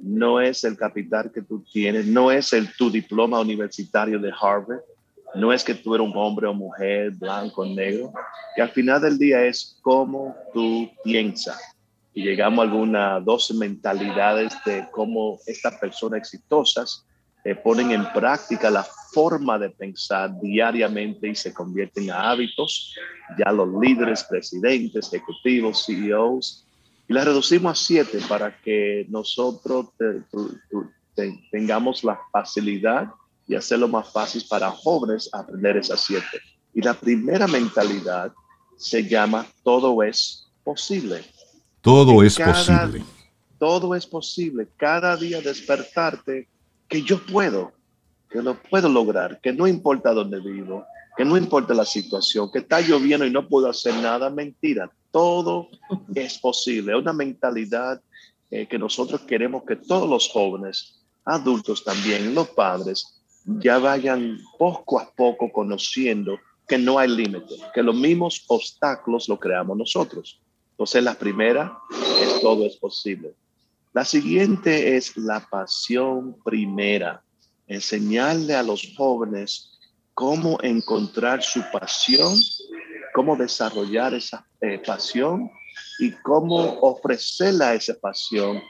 [0.00, 4.80] no es el capital que tú tienes, no es el tu diploma universitario de Harvard,
[5.34, 8.12] no es que tú eres un hombre o mujer, blanco o negro,
[8.56, 11.60] que al final del día es cómo tú piensas.
[12.12, 17.06] Y llegamos a algunas 12 mentalidades de cómo estas personas exitosas
[17.44, 22.94] eh, ponen en práctica la forma de pensar diariamente y se convierten en hábitos.
[23.38, 26.66] Ya los líderes, presidentes, ejecutivos, CEOs,
[27.08, 29.88] y las reducimos a siete para que nosotros
[31.50, 33.08] tengamos la facilidad
[33.48, 36.40] y hacerlo más fácil para jóvenes aprender esas siete.
[36.72, 38.32] Y la primera mentalidad
[38.76, 41.24] se llama todo es posible.
[41.80, 43.02] Todo es posible.
[43.58, 44.68] Todo es posible.
[44.76, 46.48] Cada día despertarte
[46.88, 47.72] que yo puedo,
[48.30, 50.84] que lo puedo lograr, que no importa dónde vivo,
[51.16, 54.90] que no importa la situación, que está lloviendo y no puedo hacer nada, mentira.
[55.10, 55.68] todo
[56.14, 56.94] es posible.
[56.94, 58.00] Una mentalidad
[58.50, 65.00] eh, que nosotros queremos que todos los jóvenes, adultos también, los padres, ya vayan poco
[65.00, 70.40] a poco conociendo que no hay límite, que los mismos obstáculos lo creamos nosotros.
[70.70, 71.76] Entonces, la primera
[72.22, 73.34] es todo es posible.
[73.92, 77.22] La siguiente es la pasión primera.
[77.70, 79.78] Enseñarle a los jóvenes
[80.12, 82.34] cómo encontrar su pasión,
[83.14, 85.48] cómo desarrollar esa eh, pasión
[86.00, 88.60] y cómo ofrecerle a esa pasión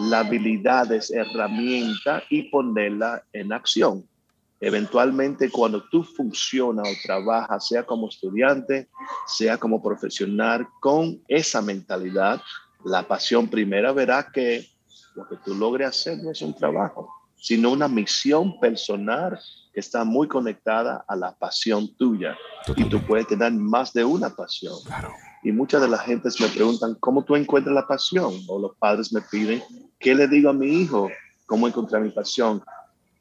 [0.00, 4.08] las habilidades, herramientas y ponerla en acción.
[4.58, 8.88] Eventualmente, cuando tú funcionas o trabajas, sea como estudiante,
[9.26, 12.40] sea como profesional, con esa mentalidad,
[12.86, 14.66] la pasión primera verá que
[15.14, 19.38] lo que tú logres hacer no es un trabajo, sino una misión personal
[19.72, 22.36] que está muy conectada a la pasión tuya.
[22.76, 24.74] Y tú puedes tener más de una pasión.
[25.42, 28.34] Y muchas de las gentes me preguntan, ¿cómo tú encuentras la pasión?
[28.48, 29.62] O los padres me piden,
[29.98, 31.10] ¿qué le digo a mi hijo?
[31.46, 32.62] ¿Cómo encontrar mi pasión?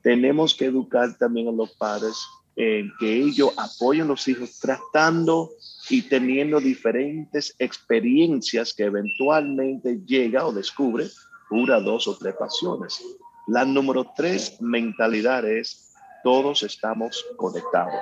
[0.02, 2.16] Tenemos que educar también a los padres
[2.56, 5.52] en que ellos apoyen a los hijos tratando
[5.90, 11.08] y teniendo diferentes experiencias que eventualmente llega o descubre
[11.52, 13.04] una, dos o tres pasiones.
[13.48, 15.94] La número tres mentalidad es
[16.24, 17.94] todos estamos conectados.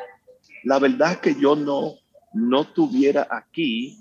[0.64, 1.96] La verdad que yo no,
[2.34, 4.00] no tuviera aquí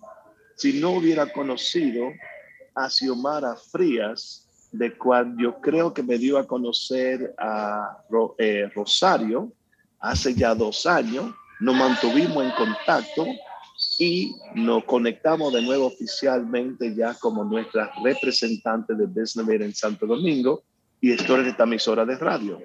[0.57, 2.11] si no hubiera conocido
[2.77, 7.99] a Xiomara Frías de cual yo creo que me dio a conocer a
[8.39, 9.53] eh, Rosario
[9.99, 11.35] hace ya dos años.
[11.61, 13.27] Nos mantuvimos en contacto
[13.99, 20.63] y nos conectamos de nuevo oficialmente ya como nuestra representante de Business en Santo Domingo
[21.03, 22.63] y estoy en esta emisora de radio.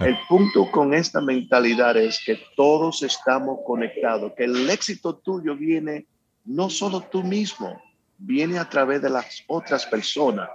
[0.00, 6.06] El punto con esta mentalidad es que todos estamos conectados, que el éxito tuyo viene
[6.46, 7.80] no solo tú mismo,
[8.16, 10.48] viene a través de las otras personas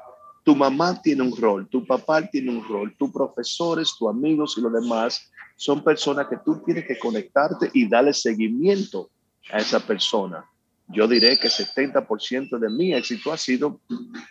[0.45, 4.61] tu mamá tiene un rol, tu papá tiene un rol, tus profesores, tus amigos y
[4.61, 9.09] los demás son personas que tú tienes que conectarte y darle seguimiento
[9.51, 10.45] a esa persona.
[10.87, 13.79] Yo diré que 70% de mi éxito ha sido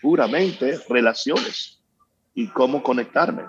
[0.00, 1.80] puramente relaciones
[2.34, 3.44] y cómo conectarme.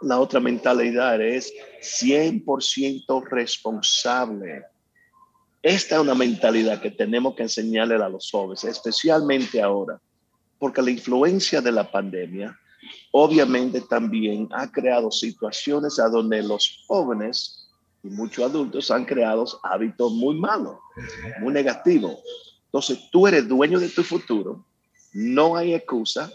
[0.00, 4.64] La otra mentalidad es 100% responsable.
[5.62, 10.00] Esta es una mentalidad que tenemos que enseñarle a los jóvenes, especialmente ahora
[10.62, 12.56] porque la influencia de la pandemia
[13.10, 17.68] obviamente también ha creado situaciones a donde los jóvenes
[18.04, 20.76] y muchos adultos han creado hábitos muy malos,
[21.40, 22.16] muy negativos.
[22.66, 24.64] Entonces tú eres dueño de tu futuro,
[25.12, 26.32] no hay excusa.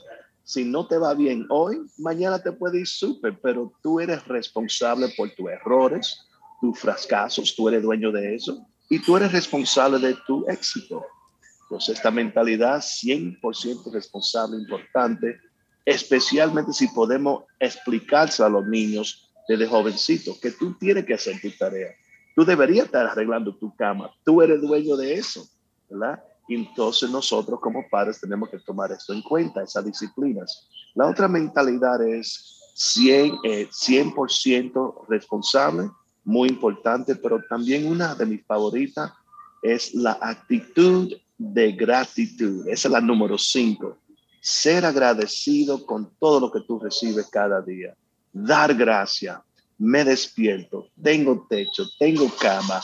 [0.48, 5.10] Si no te va bien hoy, mañana te puede ir súper, pero tú eres responsable
[5.18, 6.26] por tus errores,
[6.62, 11.06] tus fracasos, tú eres dueño de eso y tú eres responsable de tu éxito.
[11.64, 15.38] Entonces, esta mentalidad 100% responsable, importante,
[15.84, 21.52] especialmente si podemos explicárselo a los niños desde jovencitos, que tú tienes que hacer tu
[21.52, 21.90] tarea.
[22.38, 24.10] Tú deberías estar arreglando tu cama.
[24.24, 25.46] Tú eres dueño de eso,
[25.90, 26.24] ¿verdad?
[26.50, 30.68] Entonces nosotros como padres tenemos que tomar esto en cuenta, esas disciplinas.
[30.96, 35.90] La otra mentalidad es 100, 100% eh, responsable,
[36.24, 39.12] muy importante, pero también una de mis favoritas
[39.62, 42.68] es la actitud de gratitud.
[42.68, 43.98] Esa es la número cinco.
[44.40, 47.96] Ser agradecido con todo lo que tú recibes cada día.
[48.32, 49.44] Dar gracia.
[49.80, 52.82] Me despierto, tengo techo, tengo cama,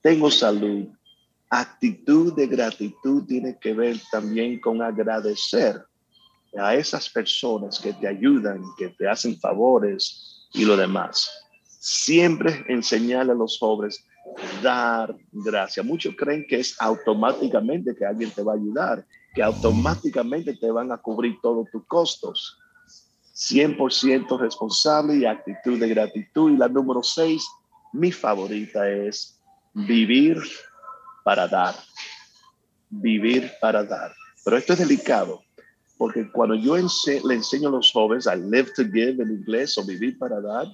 [0.00, 0.88] tengo salud.
[1.54, 5.84] Actitud de gratitud tiene que ver también con agradecer
[6.58, 11.30] a esas personas que te ayudan, que te hacen favores y lo demás.
[11.66, 14.02] Siempre enseñarle a los jóvenes
[14.62, 15.84] dar gracias.
[15.84, 20.90] Muchos creen que es automáticamente que alguien te va a ayudar, que automáticamente te van
[20.90, 22.58] a cubrir todos tus costos.
[23.34, 26.50] 100% responsable y actitud de gratitud.
[26.50, 27.46] Y la número seis,
[27.92, 29.38] mi favorita es
[29.74, 30.38] vivir
[31.24, 31.74] para dar.
[32.90, 34.12] Vivir para dar.
[34.44, 35.42] Pero esto es delicado,
[35.96, 39.84] porque cuando yo le enseño a los jóvenes a live to give en inglés o
[39.84, 40.66] vivir para dar,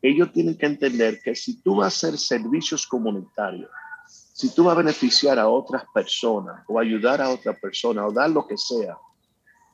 [0.00, 3.70] ellos tienen que entender que si tú vas a hacer servicios comunitarios,
[4.06, 8.30] si tú vas a beneficiar a otras personas o ayudar a otra persona o dar
[8.30, 8.96] lo que sea,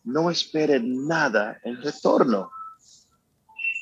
[0.04, 2.50] no esperes nada en retorno.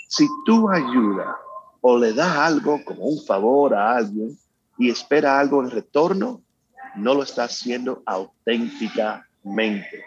[0.09, 1.37] Si tú ayudas
[1.81, 4.37] o le das algo como un favor a alguien
[4.79, 6.43] y espera algo en retorno,
[6.97, 10.05] no lo está haciendo auténticamente.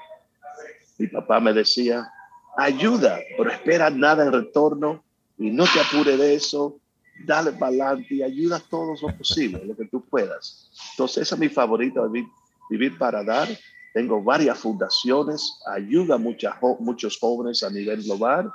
[0.97, 2.09] Mi papá me decía,
[2.57, 5.03] ayuda, pero espera nada en retorno
[5.38, 6.80] y no te apure de eso,
[7.26, 10.72] dale para adelante y ayuda todo lo posible, lo que tú puedas.
[10.91, 12.01] Entonces, esa es mi favorita,
[12.70, 13.47] Vivir para Dar.
[13.93, 18.51] Tengo varias fundaciones, ayuda a muchos jóvenes a nivel global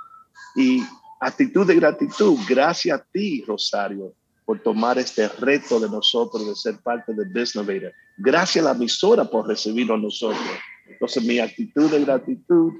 [0.54, 0.82] y
[1.20, 2.36] actitud de gratitud.
[2.48, 4.12] Gracias a ti, Rosario,
[4.50, 9.24] por tomar este reto de nosotros de ser parte de Business Gracias a la emisora
[9.24, 10.42] por recibirnos nosotros.
[10.88, 12.72] Entonces, mi actitud de gratitud,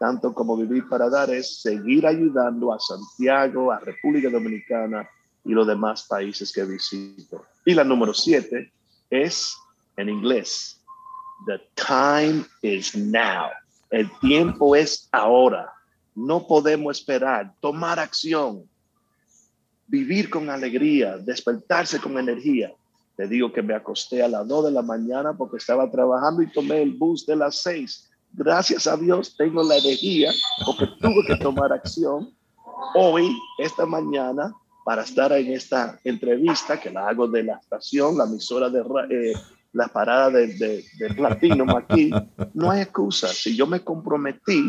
[0.00, 5.06] tanto como vivir para dar, es seguir ayudando a Santiago, a República Dominicana
[5.44, 7.44] y los demás países que visito.
[7.66, 8.72] Y la número siete
[9.10, 9.54] es
[9.98, 10.80] en inglés.
[11.44, 13.50] The time is now.
[13.90, 15.70] El tiempo es ahora.
[16.14, 17.52] No podemos esperar.
[17.60, 18.64] Tomar acción.
[19.88, 21.18] Vivir con alegría.
[21.18, 22.72] Despertarse con energía.
[23.16, 26.52] Te digo que me acosté a las 2 de la mañana porque estaba trabajando y
[26.52, 28.08] tomé el bus de las 6.
[28.32, 30.30] Gracias a Dios tengo la energía
[30.64, 32.32] porque tuve que tomar acción.
[32.94, 33.28] Hoy,
[33.58, 38.70] esta mañana, para estar en esta entrevista que la hago de la estación, la emisora
[38.70, 38.80] de
[39.10, 39.32] eh,
[39.72, 42.10] la parada de, de, de Platinum aquí,
[42.54, 43.26] no hay excusa.
[43.28, 44.62] Si yo me comprometí,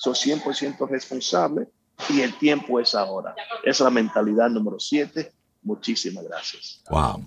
[0.00, 1.68] soy 100% responsable
[2.10, 3.34] y el tiempo es ahora.
[3.62, 5.32] Esa es la mentalidad número 7.
[5.62, 6.82] Muchísimas gracias.
[6.90, 7.24] Wow.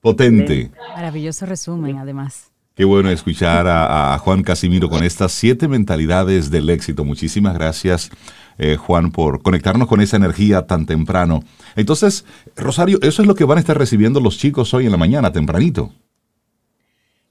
[0.00, 0.70] Potente.
[0.94, 2.50] Maravilloso resumen, además.
[2.78, 7.04] Qué bueno escuchar a, Juan Casimiro con estas siete mentalidades del éxito.
[7.04, 8.08] Muchísimas gracias,
[8.56, 11.42] eh, Juan, por conectarnos con esa energía tan temprano.
[11.74, 12.24] Entonces,
[12.54, 15.32] Rosario, eso es lo que van a estar recibiendo los chicos hoy en la mañana,
[15.32, 15.92] tempranito.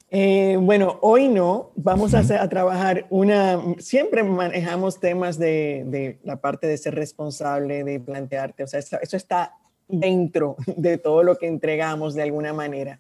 [0.09, 6.37] Eh, bueno, hoy no, vamos a, a, trabajar una, siempre manejamos temas de, de, la
[6.37, 11.37] parte de ser responsable, de plantearte, o sea, eso, eso está dentro de todo lo
[11.37, 12.99] que entregamos de alguna manera.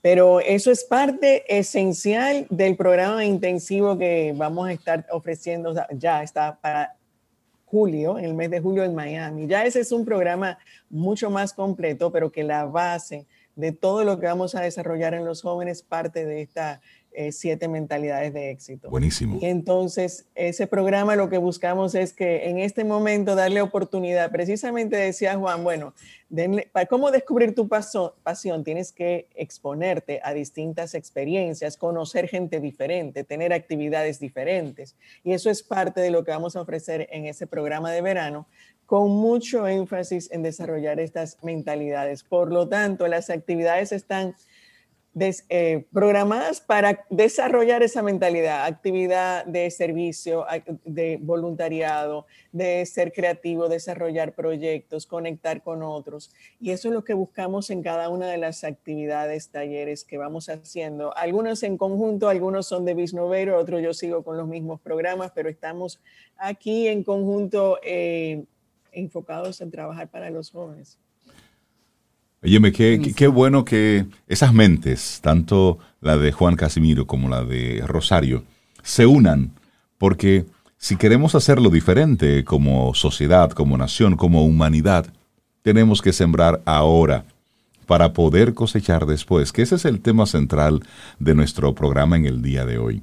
[0.00, 6.58] Pero eso es parte esencial del programa intensivo que vamos a estar ofreciendo, ya está
[6.60, 6.96] para
[7.66, 9.46] julio, en el mes de julio en Miami.
[9.46, 13.26] Ya ese es un programa mucho más completo, pero que la base
[13.56, 16.80] de todo lo que vamos a desarrollar en los jóvenes parte de esta
[17.18, 18.90] eh, siete mentalidades de éxito.
[18.90, 19.38] Buenísimo.
[19.40, 24.96] Y entonces, ese programa lo que buscamos es que en este momento darle oportunidad, precisamente
[24.96, 25.94] decía Juan, bueno,
[26.72, 33.54] para cómo descubrir tu pasión, tienes que exponerte a distintas experiencias, conocer gente diferente, tener
[33.54, 34.94] actividades diferentes.
[35.24, 38.46] Y eso es parte de lo que vamos a ofrecer en ese programa de verano,
[38.86, 42.22] con mucho énfasis en desarrollar estas mentalidades.
[42.22, 44.34] Por lo tanto, las actividades están
[45.18, 50.44] eh, programadas para desarrollar esa mentalidad, actividad de servicio,
[50.84, 56.34] de voluntariado, de ser creativo, desarrollar proyectos, conectar con otros.
[56.60, 60.50] Y eso es lo que buscamos en cada una de las actividades, talleres que vamos
[60.50, 61.16] haciendo.
[61.16, 65.48] Algunos en conjunto, algunos son de Bisnovero, otros yo sigo con los mismos programas, pero
[65.48, 65.98] estamos
[66.36, 68.44] aquí en conjunto eh,
[68.96, 70.98] enfocados en trabajar para los jóvenes.
[72.42, 77.82] Óyeme, qué, qué, bueno que esas mentes, tanto la de Juan Casimiro como la de
[77.86, 78.44] Rosario,
[78.82, 79.52] se unan,
[79.98, 85.06] porque si queremos hacerlo diferente como sociedad, como nación, como humanidad,
[85.62, 87.24] tenemos que sembrar ahora
[87.86, 90.82] para poder cosechar después, que ese es el tema central
[91.18, 93.02] de nuestro programa en el día de hoy.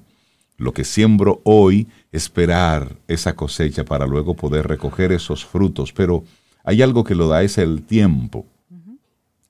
[0.58, 6.24] Lo que siembro hoy, esperar esa cosecha para luego poder recoger esos frutos, pero
[6.64, 8.45] hay algo que lo da, es el tiempo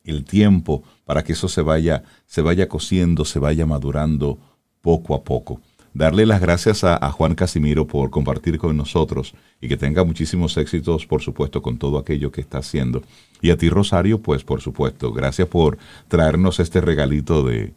[0.04, 4.38] el tiempo para que eso se vaya, se vaya cociendo, se vaya madurando
[4.82, 5.62] poco a poco.
[5.93, 11.06] Darle las gracias a, Juan Casimiro por compartir con nosotros y que tenga muchísimos éxitos,
[11.06, 13.04] por supuesto, con todo aquello que está haciendo.
[13.41, 15.78] Y a ti, Rosario, pues por supuesto, gracias por
[16.08, 17.74] traernos este regalito de,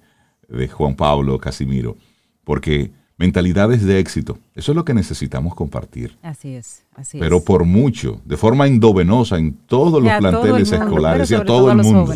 [0.49, 1.99] de Juan Pablo Casimiro,
[2.43, 4.39] porque mentalidades de éxito.
[4.55, 6.17] Eso es lo que necesitamos compartir.
[6.23, 11.35] Así es, así Pero por mucho, de forma indovenosa en todos los planteles escolares y
[11.35, 12.13] a todo, el mundo.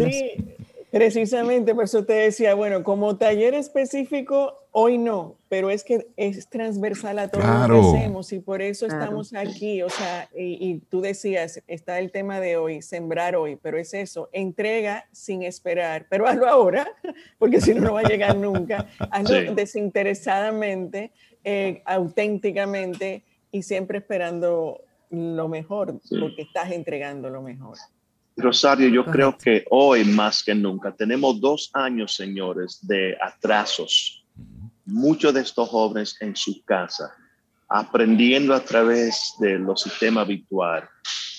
[0.91, 6.49] Precisamente, por eso te decía, bueno, como taller específico, hoy no, pero es que es
[6.49, 9.83] transversal a todo lo que hacemos y por eso estamos aquí.
[9.83, 14.29] O sea, y, tú decías, está el tema de hoy, sembrar hoy, pero es eso,
[14.33, 16.87] entrega sin esperar, pero hazlo ahora,
[17.39, 18.87] porque si no, no va a llegar nunca.
[19.11, 21.13] Hazlo desinteresadamente,
[21.45, 27.77] eh, auténticamente y siempre esperando lo mejor, porque estás entregando lo mejor.
[28.43, 34.25] Rosario, yo creo que hoy más que nunca tenemos dos años, señores, de atrasos.
[34.85, 37.15] Muchos de estos jóvenes en su casa,
[37.69, 40.89] aprendiendo a través de los sistemas habituales,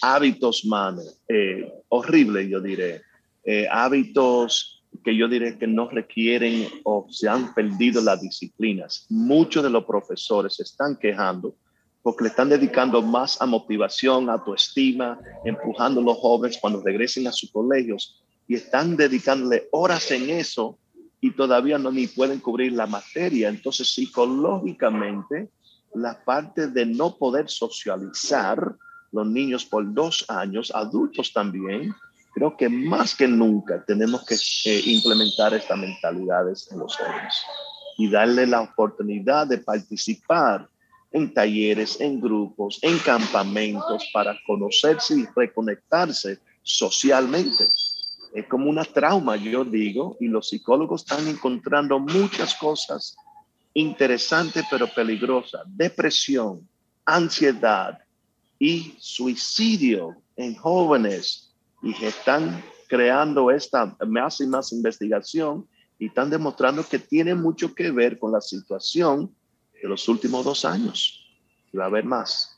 [0.02, 3.02] hábitos manos, eh, horribles, yo diré,
[3.44, 9.06] eh, hábitos que yo diré que no requieren o se han perdido las disciplinas.
[9.10, 11.56] Muchos de los profesores se están quejando
[12.04, 17.32] porque le están dedicando más a motivación, autoestima, empujando a los jóvenes cuando regresen a
[17.32, 20.78] sus colegios y están dedicándole horas en eso
[21.20, 23.50] y todavía no ni pueden cubrir la materia.
[23.50, 25.50] Entonces, psicológicamente,
[25.94, 28.76] la parte de no poder socializar
[29.12, 31.94] los niños por dos años, adultos también,
[32.34, 37.36] creo que más que nunca tenemos que eh, implementar estas mentalidades en los jóvenes
[37.98, 40.68] y darle la oportunidad de participar
[41.12, 47.66] en talleres, en grupos, en campamentos para conocerse y reconectarse socialmente.
[48.34, 53.16] Es como una trauma, yo digo, y los psicólogos están encontrando muchas cosas
[53.74, 55.62] interesantes pero peligrosas.
[55.68, 56.68] Depresión,
[57.06, 58.00] ansiedad
[58.58, 66.86] y suicidio en jóvenes y están creando esta más y más investigación y están demostrando
[66.88, 69.34] que tiene mucho que ver con la situación
[69.82, 71.26] de los últimos dos años.
[71.72, 72.58] Y va a haber más.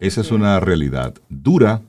[0.00, 1.82] Esa es una realidad dura,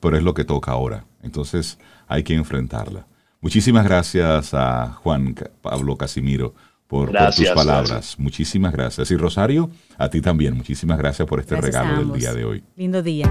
[0.00, 1.04] pero es lo que toca ahora.
[1.22, 3.06] Entonces hay que enfrentarla.
[3.40, 6.54] Muchísimas gracias a Juan Pablo Casimiro
[6.86, 8.16] por, tus palabras.
[8.18, 9.10] Muchísimas gracias.
[9.10, 10.56] Y Rosario, a ti también.
[10.56, 12.62] Muchísimas gracias por este regalo del día de hoy.
[12.76, 13.26] Lindo día.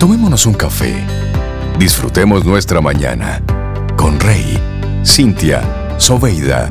[0.00, 1.04] Tomémonos un café.
[1.78, 3.40] Disfrutemos nuestra mañana
[3.96, 4.58] con Rey,
[5.04, 6.66] Cintia, Soveida,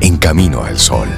[0.00, 1.08] en camino al sol.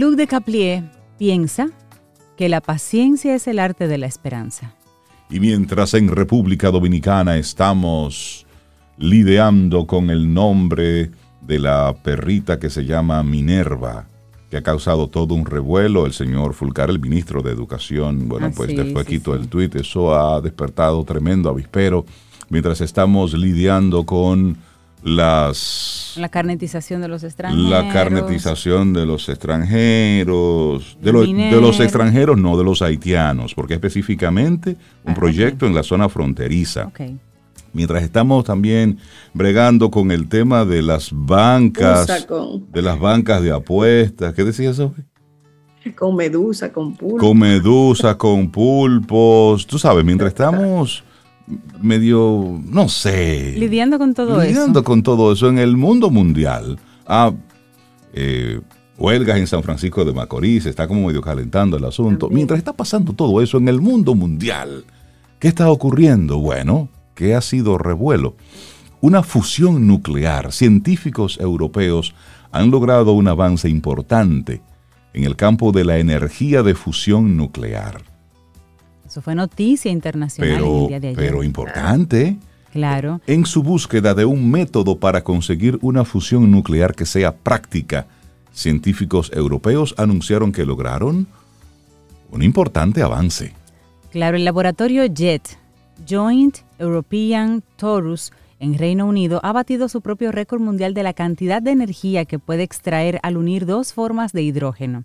[0.00, 0.84] Luc de Caplier
[1.18, 1.68] piensa
[2.38, 4.74] que la paciencia es el arte de la esperanza.
[5.28, 8.46] Y mientras en República Dominicana estamos
[8.96, 11.10] lidiando con el nombre
[11.42, 14.06] de la perrita que se llama Minerva,
[14.48, 18.52] que ha causado todo un revuelo, el señor Fulcar, el ministro de Educación, bueno, ah,
[18.56, 22.06] pues después quitó el tuit, eso ha despertado tremendo avispero,
[22.48, 24.56] mientras estamos lidiando con
[25.02, 26.14] las...
[26.16, 27.70] La carnetización de los extranjeros.
[27.70, 30.98] La carnetización de los extranjeros.
[31.00, 35.82] De, de los extranjeros, no de los haitianos, porque específicamente un ah, proyecto en la
[35.82, 36.90] zona fronteriza.
[37.72, 38.98] Mientras estamos también
[39.32, 42.26] bregando con el tema de las bancas,
[42.72, 44.34] de las bancas de apuestas.
[44.34, 45.04] ¿Qué decías, Sophie?
[45.96, 47.20] Con medusa, con pulpos.
[47.20, 49.66] Con medusa, con pulpos.
[49.66, 51.04] Tú sabes, mientras estamos
[51.80, 53.54] medio, no sé.
[53.56, 54.50] Lidiando con todo eso.
[54.50, 56.78] Lidiando con todo eso en el mundo mundial.
[57.06, 57.32] Ah,
[58.12, 58.60] eh,
[58.98, 62.28] huelgas en San Francisco de Macorís, está como medio calentando el asunto.
[62.28, 64.84] Mientras está pasando todo eso en el mundo mundial,
[65.38, 66.38] ¿qué está ocurriendo?
[66.38, 68.36] Bueno, ¿qué ha sido revuelo?
[69.00, 70.52] Una fusión nuclear.
[70.52, 72.14] Científicos europeos
[72.52, 74.60] han logrado un avance importante
[75.14, 78.09] en el campo de la energía de fusión nuclear.
[79.10, 81.18] Eso fue noticia internacional pero, el día de ayer.
[81.18, 82.36] Pero importante.
[82.72, 83.20] Claro.
[83.26, 88.06] En su búsqueda de un método para conseguir una fusión nuclear que sea práctica,
[88.52, 91.26] científicos europeos anunciaron que lograron
[92.30, 93.52] un importante avance.
[94.12, 95.42] Claro, el laboratorio JET,
[96.08, 98.30] Joint European Torus,
[98.60, 102.38] en Reino Unido, ha batido su propio récord mundial de la cantidad de energía que
[102.38, 105.04] puede extraer al unir dos formas de hidrógeno.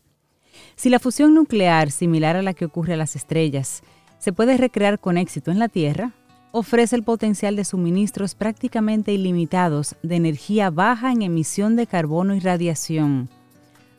[0.76, 3.82] Si la fusión nuclear, similar a la que ocurre a las estrellas,
[4.26, 6.12] se puede recrear con éxito en la Tierra,
[6.52, 12.40] ofrece el potencial de suministros prácticamente ilimitados de energía baja en emisión de carbono y
[12.40, 13.30] radiación.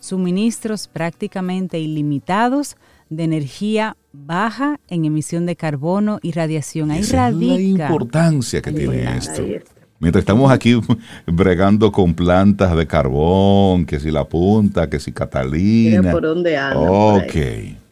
[0.00, 2.76] Suministros prácticamente ilimitados
[3.08, 6.90] de energía baja en emisión de carbono y radiación.
[6.90, 9.44] Ahí Esa radica la importancia que tiene esto.
[10.00, 10.74] Mientras estamos aquí
[11.26, 16.00] bregando con plantas de carbón, que si la punta, que si Catalina.
[16.00, 16.80] Mira por dónde anda.
[16.80, 17.85] Ok.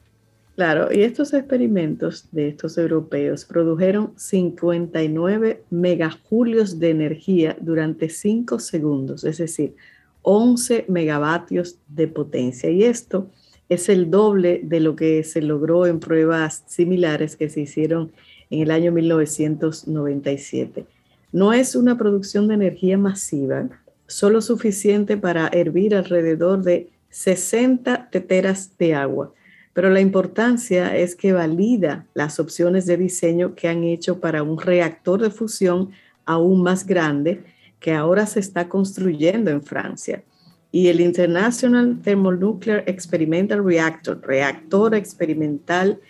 [0.55, 9.25] Claro, y estos experimentos de estos europeos produjeron 59 megajulios de energía durante 5 segundos,
[9.25, 9.75] es decir,
[10.23, 12.71] 11 megavatios de potencia.
[12.71, 13.29] Y esto
[13.69, 18.13] es el doble de lo que se logró en pruebas similares que se hicieron
[18.49, 20.87] en el año 1997.
[21.33, 23.69] No es una producción de energía masiva,
[24.07, 29.35] solo suficiente para hervir alrededor de 60 teteras de agua
[29.75, 34.59] pero la importancia es que valida las opciones de diseño que han hecho para un
[34.59, 35.91] reactor de fusión
[36.25, 37.43] aún más grande
[37.81, 40.23] que ahora se está construyendo en Francia.
[40.71, 46.01] Y el International Thermonuclear Experimental Reactor, reactor experimental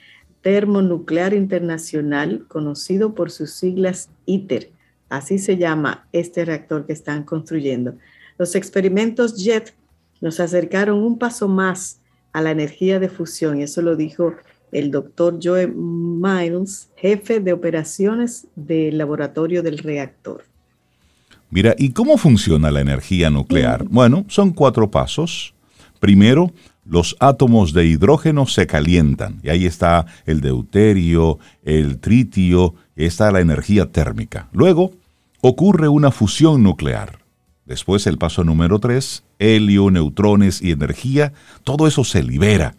[0.43, 4.71] termonuclear internacional, conocido por sus siglas ITER,
[5.09, 7.97] así se llama este reactor que están construyendo.
[8.37, 9.73] Los experimentos JET
[10.21, 12.01] nos acercaron un paso más
[12.35, 13.61] a la energía de fusión.
[13.61, 14.35] Y eso lo dijo
[14.73, 20.45] el doctor Joe Miles, jefe de operaciones del laboratorio del reactor.
[21.49, 23.85] Mira, ¿y cómo funciona la energía nuclear?
[23.85, 25.55] Bueno, son cuatro pasos.
[26.01, 26.53] Primero,
[26.85, 29.39] los átomos de hidrógeno se calientan.
[29.45, 34.49] Y ahí está el deuterio, el tritio, está la energía térmica.
[34.53, 34.91] Luego
[35.41, 37.24] ocurre una fusión nuclear.
[37.67, 42.75] Después el paso número 3, helio, neutrones y energía, todo eso se libera.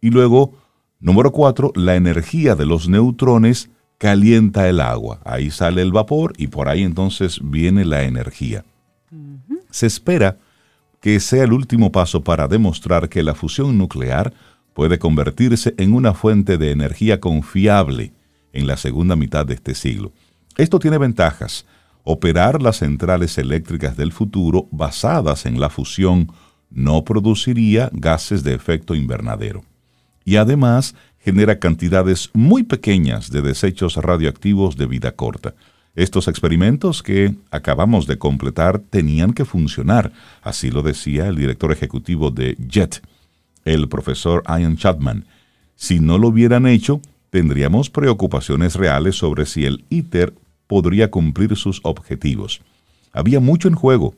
[0.00, 0.54] Y luego,
[1.00, 5.20] número 4, la energía de los neutrones calienta el agua.
[5.24, 8.64] Ahí sale el vapor y por ahí entonces viene la energía.
[9.70, 10.38] Se espera
[11.00, 14.32] que sea el último paso para demostrar que la fusión nuclear
[14.74, 18.12] puede convertirse en una fuente de energía confiable
[18.52, 20.12] en la segunda mitad de este siglo.
[20.56, 21.66] Esto tiene ventajas.
[22.08, 26.30] Operar las centrales eléctricas del futuro basadas en la fusión
[26.70, 29.64] no produciría gases de efecto invernadero.
[30.24, 35.56] Y además genera cantidades muy pequeñas de desechos radioactivos de vida corta.
[35.96, 42.30] Estos experimentos que acabamos de completar tenían que funcionar, así lo decía el director ejecutivo
[42.30, 43.02] de JET,
[43.64, 45.24] el profesor Ian Chapman.
[45.74, 47.00] Si no lo hubieran hecho,
[47.30, 50.34] tendríamos preocupaciones reales sobre si el ITER
[50.66, 52.60] podría cumplir sus objetivos.
[53.12, 54.14] Había mucho en juego,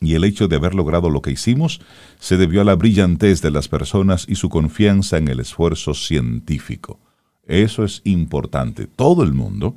[0.00, 1.80] y el hecho de haber logrado lo que hicimos
[2.18, 6.98] se debió a la brillantez de las personas y su confianza en el esfuerzo científico.
[7.46, 8.86] Eso es importante.
[8.86, 9.76] Todo el mundo,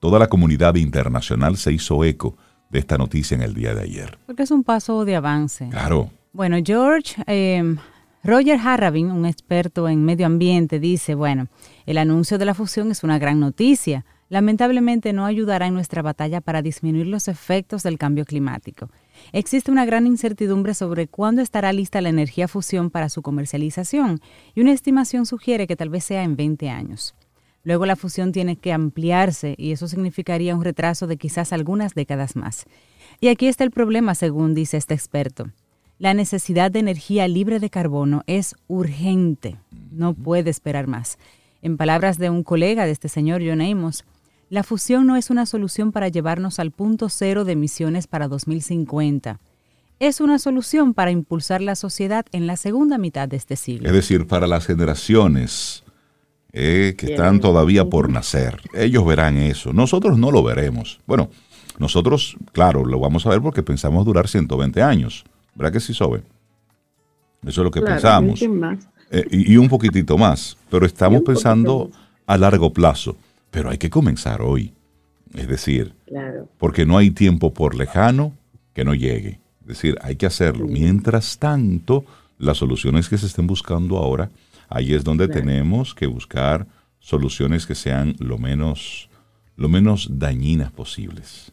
[0.00, 2.36] toda la comunidad internacional se hizo eco
[2.70, 4.18] de esta noticia en el día de ayer.
[4.26, 5.68] Porque es un paso de avance.
[5.70, 6.10] Claro.
[6.32, 7.76] Bueno, George, eh,
[8.22, 11.48] Roger Harrabin, un experto en medio ambiente, dice, bueno,
[11.86, 16.40] el anuncio de la fusión es una gran noticia lamentablemente no ayudará en nuestra batalla
[16.40, 18.88] para disminuir los efectos del cambio climático.
[19.32, 24.20] Existe una gran incertidumbre sobre cuándo estará lista la energía fusión para su comercialización
[24.54, 27.14] y una estimación sugiere que tal vez sea en 20 años.
[27.64, 32.36] Luego la fusión tiene que ampliarse y eso significaría un retraso de quizás algunas décadas
[32.36, 32.64] más.
[33.20, 35.50] Y aquí está el problema, según dice este experto.
[35.98, 39.58] La necesidad de energía libre de carbono es urgente,
[39.90, 41.18] no puede esperar más.
[41.60, 44.04] En palabras de un colega de este señor John Amos,
[44.50, 49.38] la fusión no es una solución para llevarnos al punto cero de emisiones para 2050.
[50.00, 53.86] Es una solución para impulsar la sociedad en la segunda mitad de este siglo.
[53.86, 55.84] Es decir, para las generaciones
[56.52, 58.60] eh, que están todavía por nacer.
[58.74, 59.72] Ellos verán eso.
[59.72, 60.98] Nosotros no lo veremos.
[61.06, 61.30] Bueno,
[61.78, 65.24] nosotros, claro, lo vamos a ver porque pensamos durar 120 años.
[65.54, 66.24] ¿Verdad que sí, Sobe?
[67.46, 68.42] Eso es lo que pensamos.
[69.12, 70.56] Eh, y, un poquitito más.
[70.70, 71.90] Pero estamos pensando
[72.26, 73.16] a largo plazo
[73.50, 74.72] pero hay que comenzar hoy.
[75.34, 75.94] Es decir,
[76.58, 78.32] porque no hay tiempo por lejano
[78.72, 79.40] que no llegue.
[79.62, 80.66] Es decir, hay que hacerlo.
[80.66, 82.04] Mientras tanto,
[82.38, 84.30] las soluciones que se estén buscando ahora,
[84.68, 86.66] ahí es donde tenemos que buscar
[86.98, 89.08] soluciones que sean lo menos,
[89.56, 91.52] lo menos dañinas posibles.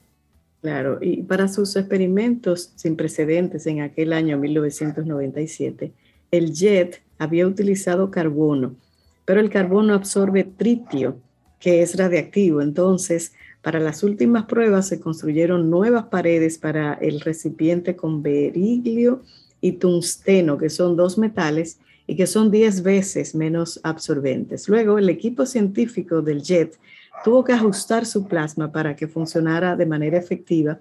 [0.62, 5.92] Claro, y para sus experimentos sin precedentes en aquel año 1997,
[6.32, 8.76] el JET había utilizado carbono,
[9.24, 11.20] pero el carbono absorbe tritio,
[11.60, 12.62] que es radiactivo.
[12.62, 19.24] Entonces, para las últimas pruebas se construyeron nuevas paredes para el recipiente con beriglio
[19.60, 24.70] y tungsteno, que son dos metales y que son 10 veces menos absorbentes.
[24.70, 26.78] Luego, el equipo científico del JET
[27.24, 30.80] tuvo que ajustar su plasma para que funcionara de manera efectiva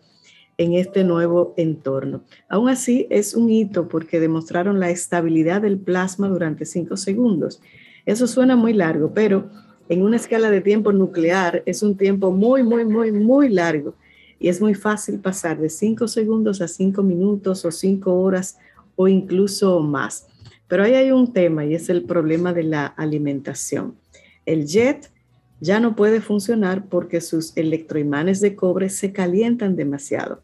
[0.58, 2.22] en este nuevo entorno.
[2.48, 7.60] Aún así, es un hito porque demostraron la estabilidad del plasma durante 5 segundos.
[8.06, 9.50] Eso suena muy largo, pero
[9.88, 13.94] en una escala de tiempo nuclear es un tiempo muy, muy, muy, muy largo
[14.38, 18.58] y es muy fácil pasar de 5 segundos a 5 minutos o 5 horas
[18.96, 20.26] o incluso más.
[20.68, 23.94] Pero ahí hay un tema y es el problema de la alimentación.
[24.44, 25.10] El jet
[25.60, 30.42] ya no puede funcionar porque sus electroimanes de cobre se calientan demasiado.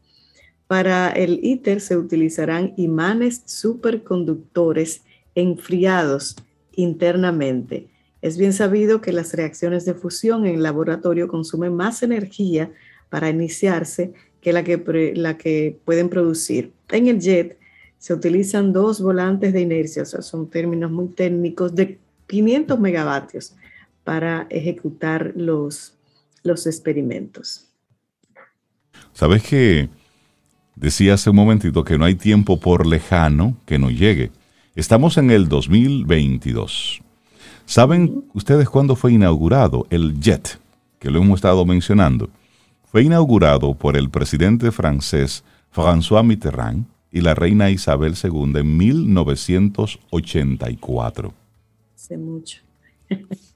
[0.69, 5.03] Para el ITER se utilizarán imanes superconductores
[5.35, 6.37] enfriados
[6.75, 7.92] internamente
[8.23, 12.71] es bien sabido que las reacciones de fusión en el laboratorio consumen más energía
[13.11, 16.73] para iniciarse que la que, la que pueden producir.
[16.91, 17.59] En el JET
[17.99, 21.99] se utilizan dos volantes de inercia, o sea, son términos muy técnicos, de
[22.29, 23.55] 500 megavatios
[24.05, 25.95] para ejecutar los,
[26.45, 27.67] los experimentos.
[29.13, 29.89] ¿Sabes que
[30.77, 34.31] decía hace un momentito que no hay tiempo por lejano que no llegue?
[34.75, 37.03] Estamos en el 2022.
[37.73, 40.59] ¿Saben ustedes cuándo fue inaugurado el JET,
[40.99, 42.29] que lo hemos estado mencionando?
[42.85, 45.43] Fue inaugurado por el presidente francés
[45.75, 51.33] François Mitterrand y la reina Isabel II en 1984.
[51.95, 52.59] Hace mucho.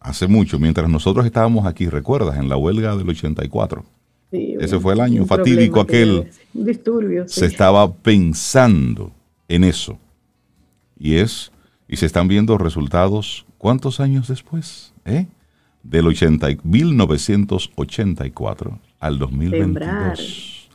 [0.00, 2.38] Hace mucho, mientras nosotros estábamos aquí, ¿recuerdas?
[2.38, 3.84] En la huelga del 84.
[4.32, 6.30] Ese fue el año fatídico aquel.
[6.54, 7.28] disturbio.
[7.28, 9.12] Se estaba pensando
[9.46, 9.98] en eso.
[10.98, 11.52] Y es,
[11.86, 14.94] y se están viendo resultados, ¿cuántos años después?
[15.04, 15.26] ¿Eh?
[15.82, 20.68] Del 80, 1984 al 2022.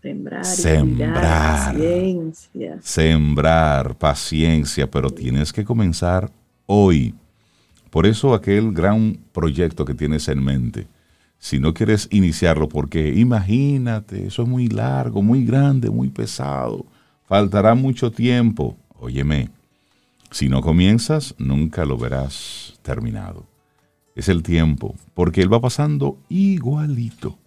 [0.00, 2.78] Sembrar, sembrar, paciencia.
[2.80, 6.32] Sembrar, paciencia, pero tienes que comenzar
[6.64, 7.14] hoy.
[7.90, 10.86] Por eso aquel gran proyecto que tienes en mente,
[11.38, 16.86] si no quieres iniciarlo, porque imagínate, eso es muy largo, muy grande, muy pesado,
[17.26, 18.78] faltará mucho tiempo.
[18.98, 19.50] Óyeme,
[20.30, 23.46] si no comienzas, nunca lo verás terminado.
[24.14, 27.38] Es el tiempo, porque él va pasando igualito.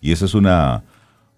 [0.00, 0.84] Y esa es una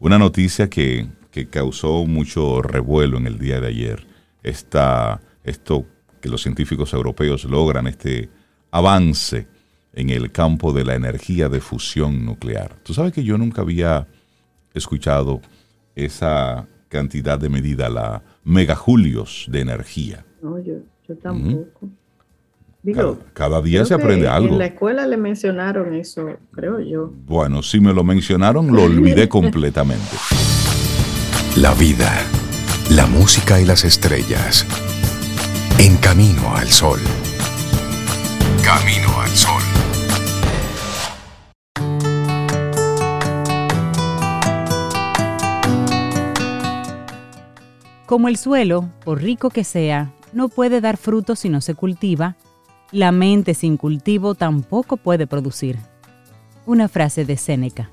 [0.02, 1.06] una noticia que,
[1.48, 4.04] causó mucho revuelo en el día de ayer.
[4.42, 5.86] Esta, esto
[6.20, 8.28] que los científicos europeos logran, este
[8.72, 9.46] avance
[9.92, 12.74] en el campo de la energía de fusión nuclear.
[12.82, 14.08] Tú sabes que yo nunca había
[14.74, 15.40] escuchado
[15.94, 20.24] esa cantidad de medida, la megajulios de energía.
[20.42, 20.74] No, yo,
[21.22, 21.88] tampoco
[23.32, 24.54] cada, día se aprende algo.
[24.54, 27.12] En la escuela le mencionaron eso, creo yo.
[27.26, 30.16] Bueno, si me lo mencionaron, lo olvidé completamente.
[31.56, 32.10] La vida,
[32.90, 34.66] la música y las estrellas.
[35.78, 36.98] En camino al sol.
[38.64, 39.01] Camino
[48.12, 52.36] Como el suelo, por rico que sea, no puede dar fruto si no se cultiva,
[52.90, 55.78] la mente sin cultivo tampoco puede producir.
[56.66, 57.90] Una frase de Séneca.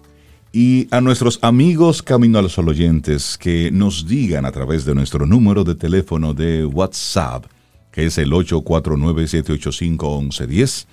[0.52, 5.26] Y a nuestros amigos Camino a los oyentes que nos digan a través de nuestro
[5.26, 7.46] número de teléfono de WhatsApp,
[7.90, 10.86] que es el 849-785-1110,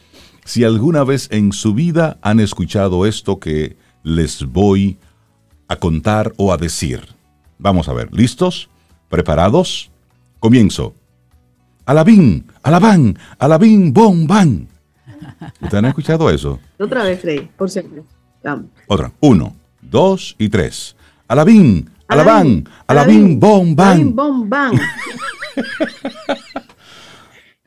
[0.45, 4.99] si alguna vez en su vida han escuchado esto que les voy
[5.67, 7.01] a contar o a decir.
[7.59, 8.71] Vamos a ver, ¿listos?
[9.09, 9.91] ¿Preparados?
[10.41, 10.95] Comienzo.
[11.85, 14.69] Alabín, alabán, alabín, bom, ban.
[15.61, 16.59] ¿Ustedes han escuchado eso?
[16.79, 18.05] Otra vez, Rey, por cierto.
[18.87, 19.13] Otra.
[19.21, 20.97] Uno, dos y tres.
[21.29, 24.15] Alabín, alabán, alabín, bom, ban.
[24.15, 24.73] bom, ban.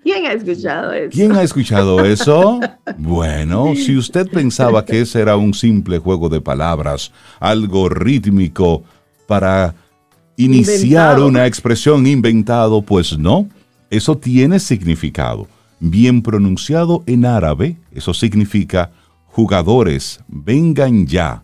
[0.03, 1.11] ¿Quién ha escuchado eso?
[1.11, 2.59] ¿Quién ha escuchado eso?
[2.97, 8.83] Bueno, si usted pensaba que ese era un simple juego de palabras, algo rítmico
[9.27, 9.75] para
[10.43, 13.47] iniciar una expresión inventado, pues no.
[13.89, 15.47] Eso tiene significado.
[15.79, 18.91] Bien pronunciado en árabe, eso significa
[19.27, 21.43] jugadores, vengan ya.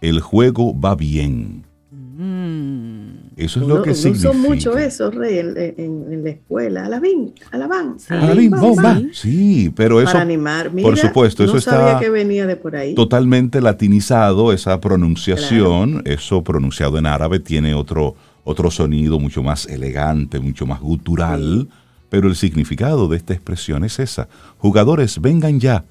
[0.00, 1.64] El juego va bien.
[1.90, 2.96] Mm.
[3.36, 4.30] Eso es lo que significa.
[4.30, 6.86] Uso mucho eso, Rey, en, la escuela.
[6.86, 7.96] Alabín, alabán.
[7.98, 8.98] Sí, alabín, bomba.
[9.12, 10.12] Sí, pero eso.
[10.12, 10.70] Para animar.
[10.70, 11.98] por supuesto, eso está.
[12.00, 12.94] que venía de por ahí.
[12.94, 16.02] Totalmente latinizado, esa pronunciación.
[16.06, 18.16] Eso pronunciado en árabe tiene otro
[18.46, 21.68] otro sonido mucho más elegante, mucho más gutural,
[22.08, 24.28] pero el significado de esta expresión es esa.
[24.58, 25.84] Jugadores, vengan ya,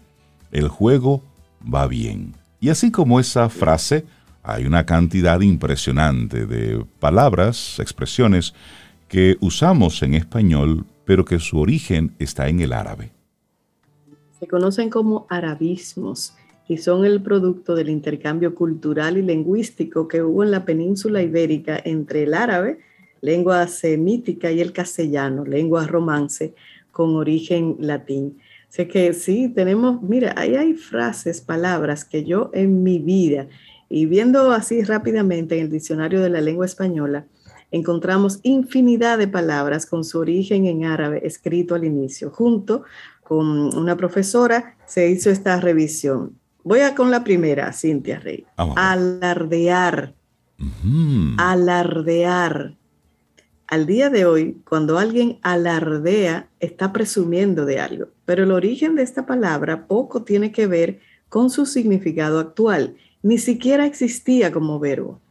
[0.51, 1.21] el juego
[1.61, 2.33] va bien.
[2.61, 4.05] Y así como esa frase,
[4.41, 8.53] hay una cantidad impresionante de palabras, expresiones
[9.09, 13.11] que usamos en español, pero que su origen está en el árabe.
[14.39, 16.33] Se conocen como arabismos
[16.67, 21.79] y son el producto del intercambio cultural y lingüístico que hubo en la península ibérica
[21.83, 22.79] entre el árabe,
[23.21, 26.53] lengua semítica, y el castellano, lengua romance
[26.91, 28.39] con origen latín.
[28.69, 33.47] Sé que sí, tenemos, mira, ahí hay frases, palabras que yo en mi vida,
[33.87, 37.25] y viendo así rápidamente en el diccionario de la lengua española,
[37.71, 42.31] encontramos infinidad de palabras con su origen en árabe escrito al inicio.
[42.31, 42.83] Junto
[43.23, 46.37] con una profesora se hizo esta revisión.
[46.65, 48.43] Voy a con la primera, Cintia Rey.
[48.57, 50.15] Alardear.
[51.37, 52.75] Alardear.
[53.67, 59.03] Al día de hoy, cuando alguien alardea, está presumiendo de algo, pero el origen de
[59.03, 65.21] esta palabra poco tiene que ver con su significado actual, ni siquiera existía como verbo.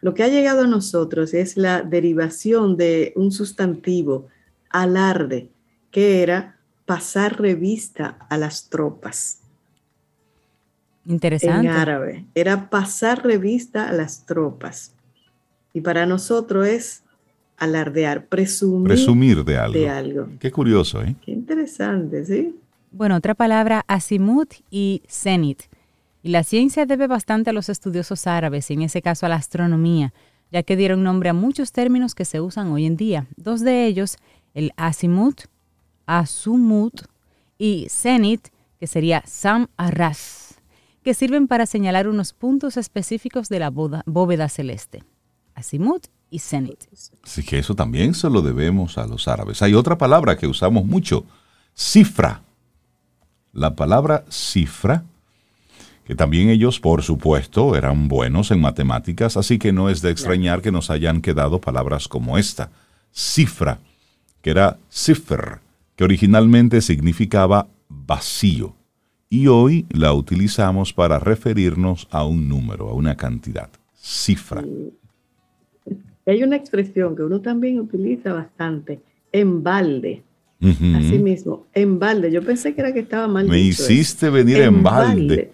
[0.00, 4.26] Lo que ha llegado a nosotros es la derivación de un sustantivo,
[4.68, 5.48] alarde,
[5.92, 9.45] que era pasar revista a las tropas.
[11.06, 11.68] Interesante.
[11.68, 12.24] En árabe.
[12.34, 14.92] Era pasar revista a las tropas.
[15.72, 17.02] Y para nosotros es
[17.56, 20.28] alardear, presumir, presumir de, algo.
[20.38, 21.14] Qué curioso, ¿eh?
[21.24, 22.56] Qué interesante, ¿sí?
[22.90, 25.62] Bueno, otra palabra, azimut y zenit.
[26.22, 29.36] Y la ciencia debe bastante a los estudiosos árabes, y en ese caso a la
[29.36, 30.12] astronomía,
[30.50, 33.26] ya que dieron nombre a muchos términos que se usan hoy en día.
[33.36, 34.16] Dos de ellos,
[34.54, 35.42] el azimut,
[36.06, 37.02] azumut
[37.58, 38.48] y zenit,
[38.80, 40.45] que sería sam arras
[41.06, 45.04] que sirven para señalar unos puntos específicos de la bóveda celeste.
[45.54, 46.82] Azimut y cenit.
[47.22, 49.62] Así que eso también se lo debemos a los árabes.
[49.62, 51.24] Hay otra palabra que usamos mucho,
[51.76, 52.42] cifra.
[53.52, 55.04] La palabra cifra,
[56.02, 60.60] que también ellos, por supuesto, eran buenos en matemáticas, así que no es de extrañar
[60.60, 62.72] que nos hayan quedado palabras como esta,
[63.12, 63.78] cifra,
[64.42, 65.60] que era cifr,
[65.94, 68.74] que originalmente significaba vacío,
[69.28, 74.62] y hoy la utilizamos para referirnos a un número, a una cantidad, cifra.
[76.26, 79.00] Hay una expresión que uno también utiliza bastante,
[79.32, 80.22] en balde.
[80.60, 82.32] Así mismo, en balde.
[82.32, 83.46] Yo pensé que era que estaba mal.
[83.46, 85.52] Me hiciste venir en, balde.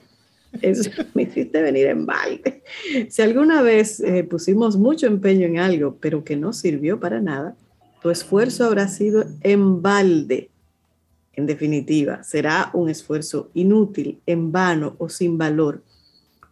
[1.15, 2.63] me hiciste venir en balde.
[3.09, 7.57] Si alguna vez eh, pusimos mucho empeño en algo, pero que no sirvió para nada,
[8.01, 10.51] tu esfuerzo habrá sido en balde.
[11.35, 15.83] En definitiva, será un esfuerzo inútil, en vano o sin valor.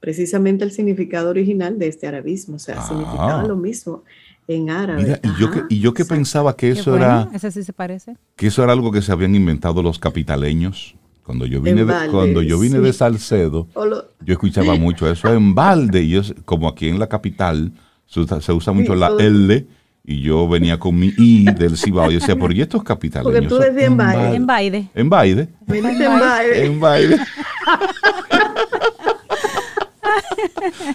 [0.01, 2.89] Precisamente el significado original de este arabismo, o sea, ah.
[2.89, 4.03] significaba lo mismo
[4.49, 5.21] en árabe.
[5.23, 7.29] y, yo que, y yo que pensaba que eso era...
[7.33, 8.17] Ese sí se parece.
[8.37, 10.97] Que eso era algo que se habían inventado los capitaleños.
[11.23, 16.03] Cuando yo vine, de, cuando yo vine de Salcedo, yo escuchaba mucho eso en balde.
[16.03, 17.73] Y es como aquí en la capital
[18.07, 19.65] se usa, mucho la L
[20.11, 23.33] y yo venía con mi I del Cibao y decía, ¿por qué estos capitaleños?
[23.33, 24.35] Porque tú decías en baile.
[24.35, 24.89] En baile.
[24.93, 25.49] En baile.
[25.69, 26.67] En baile.
[26.67, 27.17] En baile.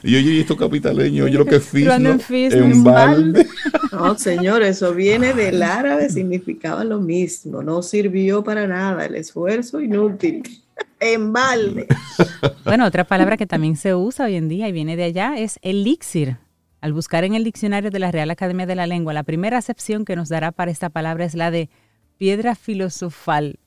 [0.03, 1.87] y yo, y estos capitaleños, yo lo que fiz,
[2.51, 3.47] en balde.
[3.93, 7.63] No, señor, eso viene del árabe, significaba lo mismo.
[7.63, 10.43] No sirvió para nada, el esfuerzo inútil.
[10.99, 11.87] En balde.
[12.65, 15.57] Bueno, otra palabra que también se usa hoy en día y viene de allá es
[15.61, 16.35] elixir.
[16.85, 20.05] Al buscar en el diccionario de la Real Academia de la Lengua, la primera acepción
[20.05, 21.67] que nos dará para esta palabra es la de
[22.19, 23.57] piedra filosofal,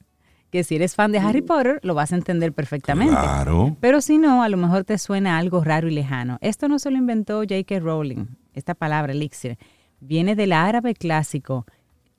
[0.52, 1.46] que si eres fan de Harry mm.
[1.46, 3.16] Potter lo vas a entender perfectamente.
[3.16, 3.76] Claro.
[3.80, 6.38] Pero si no, a lo mejor te suena algo raro y lejano.
[6.42, 7.80] Esto no se lo inventó J.K.
[7.80, 9.58] Rowling, esta palabra elixir.
[9.98, 11.66] Viene del árabe clásico,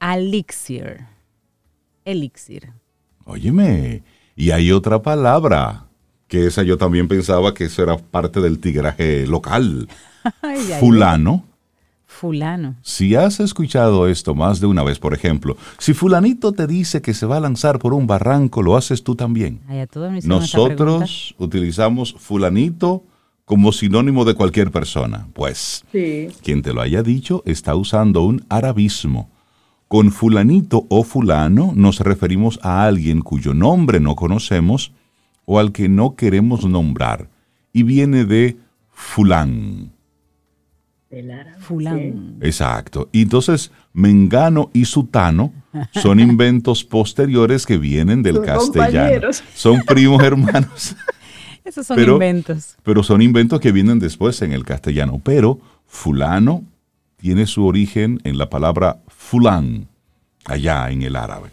[0.01, 1.05] elixir.
[2.03, 2.73] Elixir.
[3.23, 4.03] Óyeme,
[4.35, 5.85] y hay otra palabra,
[6.27, 9.87] que esa yo también pensaba que eso era parte del tigraje local.
[10.79, 11.45] fulano.
[12.05, 12.75] Fulano.
[12.81, 17.13] Si has escuchado esto más de una vez, por ejemplo, si fulanito te dice que
[17.13, 19.61] se va a lanzar por un barranco, lo haces tú también.
[20.23, 23.03] Nosotros utilizamos fulanito
[23.45, 25.27] como sinónimo de cualquier persona.
[25.33, 29.29] Pues, quien te lo haya dicho está usando un arabismo.
[29.87, 34.91] Con fulanito o fulano nos referimos a alguien cuyo nombre no conocemos
[35.45, 37.27] o al que no queremos nombrar,
[37.73, 38.57] y viene de
[38.91, 39.93] fulán.
[41.59, 42.37] Fulán.
[42.41, 43.09] Exacto.
[43.11, 45.51] Y entonces, Mengano y Sutano
[45.91, 49.29] son inventos posteriores que vienen del castellano.
[49.55, 50.95] Son primos hermanos.
[51.65, 52.77] Esos son inventos.
[52.83, 55.19] Pero son inventos que vienen después en el castellano.
[55.23, 56.63] Pero fulano
[57.17, 59.87] tiene su origen en la palabra fulán,
[60.45, 61.49] allá en el árabe.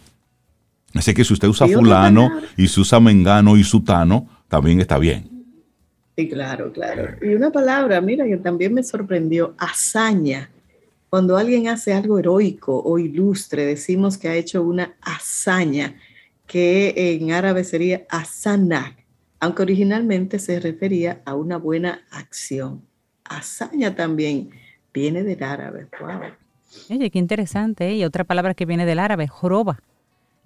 [0.94, 5.35] Así que si usted usa fulano y si usa mengano y sutano, también está bien.
[6.16, 7.14] Sí, claro, claro.
[7.20, 10.50] Y una palabra, mira, que también me sorprendió, hazaña.
[11.10, 15.94] Cuando alguien hace algo heroico o ilustre, decimos que ha hecho una hazaña,
[16.46, 18.96] que en árabe sería asana,
[19.40, 22.82] aunque originalmente se refería a una buena acción.
[23.24, 24.50] Hazaña también
[24.94, 25.88] viene del árabe.
[26.00, 26.20] Wow.
[26.90, 27.88] Oye, qué interesante.
[27.88, 27.96] ¿eh?
[27.96, 29.82] Y otra palabra que viene del árabe, joroba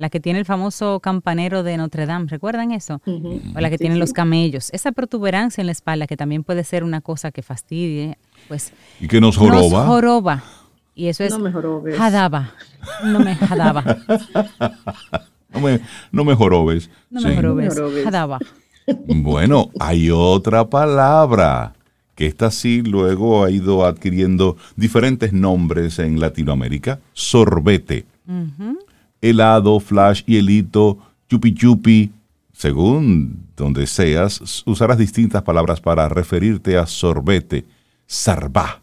[0.01, 3.03] la que tiene el famoso campanero de Notre Dame, ¿recuerdan eso?
[3.55, 4.71] O la que tiene los camellos.
[4.73, 8.17] Esa protuberancia en la espalda, que también puede ser una cosa que fastidie,
[8.49, 8.73] pues...
[8.99, 9.81] ¿Y que nos joroba?
[9.81, 10.43] Nos joroba.
[10.95, 11.33] Y eso es...
[11.33, 11.99] No me jorobes.
[11.99, 12.55] Jadaba.
[13.05, 13.85] No me jadaba.
[15.53, 15.81] no, me,
[16.13, 16.89] no me jorobes.
[17.11, 17.79] No me jorobes.
[18.03, 18.39] Jadaba.
[19.07, 21.75] Bueno, hay otra palabra
[22.15, 27.01] que esta sí luego ha ido adquiriendo diferentes nombres en Latinoamérica.
[27.13, 28.07] Sorbete
[29.21, 30.99] helado, flash, hielito,
[31.29, 32.11] chupi chupi.
[32.53, 37.64] Según donde seas, usarás distintas palabras para referirte a sorbete,
[38.07, 38.83] sarbá,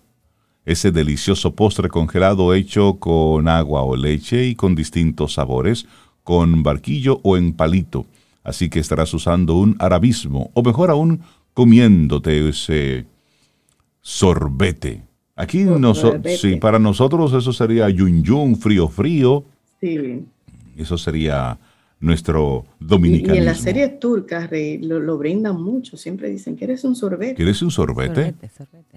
[0.65, 5.85] ese delicioso postre congelado hecho con agua o leche y con distintos sabores,
[6.23, 8.05] con barquillo o en palito.
[8.43, 11.21] Así que estarás usando un arabismo, o mejor aún,
[11.53, 13.05] comiéndote ese
[14.01, 15.03] sorbete.
[15.35, 15.65] Aquí
[16.37, 19.45] sí, para nosotros eso sería yun yun, frío frío,
[19.79, 20.25] Sí.
[20.77, 21.57] Eso sería
[21.99, 23.35] nuestro dominicanismo.
[23.35, 24.49] Y, en las series turcas
[24.81, 27.35] lo, brindan mucho, siempre dicen, ¿quieres un sorbete?
[27.35, 28.35] ¿Quieres un sorbete?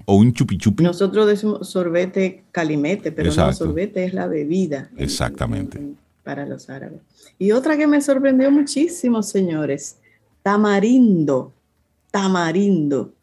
[0.05, 0.85] O un chupi chupi.
[0.85, 4.91] Nosotros decimos sorbete calimete, pero no, sorbete es la bebida.
[4.97, 5.81] Exactamente.
[6.23, 7.01] para los árabes.
[7.39, 9.97] Y otra que me sorprendió muchísimo, señores,
[10.43, 11.53] tamarindo,
[12.11, 13.15] tamarindo.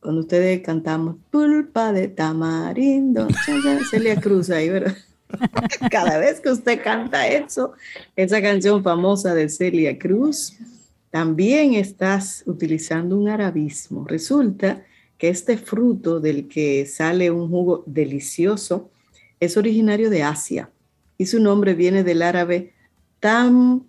[0.00, 3.28] cuando ustedes cantamos pulpa de tamarindo,
[3.90, 4.96] Celia Cruz ahí, ¿verdad?
[5.90, 7.72] Cada vez que usted canta eso,
[8.16, 10.56] esa canción famosa de Celia Cruz,
[11.10, 14.04] también estás utilizando un arabismo.
[14.06, 14.84] Resulta
[15.18, 18.90] que este fruto del que sale un jugo delicioso
[19.40, 20.70] es originario de Asia
[21.16, 22.72] y su nombre viene del árabe
[23.20, 23.86] tam,